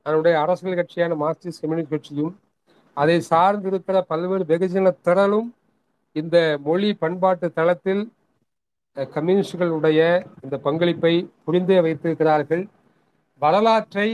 [0.06, 2.34] அதனுடைய அரசியல் கட்சியான மார்க்சிஸ்ட் கம்யூனிஸ்ட் கட்சியும்
[3.00, 5.48] அதை சார்ந்திருக்கிற பல்வேறு வெகுஜன திரளும்
[6.16, 6.36] இந்த
[6.66, 8.02] மொழி பண்பாட்டு தளத்தில்
[8.96, 10.00] கம்யூனிஸ்டுகளுடைய
[10.44, 12.64] இந்த பங்களிப்பை புரிந்தே வைத்திருக்கிறார்கள்.
[13.42, 14.08] வரலாற்றை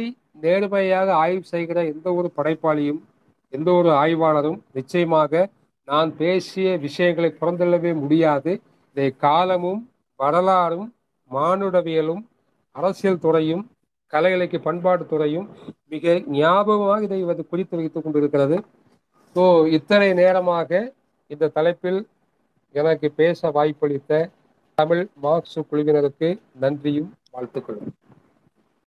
[0.45, 3.01] நேர்மையாக ஆய்வு செய்கிற எந்த ஒரு படைப்பாளியும்
[3.53, 5.33] எந்த ஒரு ஆய்வாளரும் நிச்சயமாக
[5.89, 8.53] நான் பேசிய விஷயங்களை புறந்தள்ளவே முடியாது.
[8.97, 9.83] இதை காலமும்
[10.21, 10.89] வரலாறும்
[11.31, 12.23] மானுடவியலும்
[12.77, 13.65] அரசியல் துறையும்
[14.15, 15.47] கலை இலக்கிய பண்பாட்டு துறையும்
[15.93, 18.57] மிக ஞாபகமாக இதை வந்து குறித்து வைத்துக் கொண்டிருக்கிறது.
[19.37, 19.45] ஸோ
[19.79, 20.71] இத்தனை நேரமாக
[21.31, 22.01] இந்த தலைப்பில்
[22.75, 24.13] எனக்கு பேச வாய்ப்பளித்த
[24.79, 26.29] தமிழ் மார்க்சு குழுவினருக்கு
[26.61, 27.91] நன்றியும் வாழ்த்துக்களும்.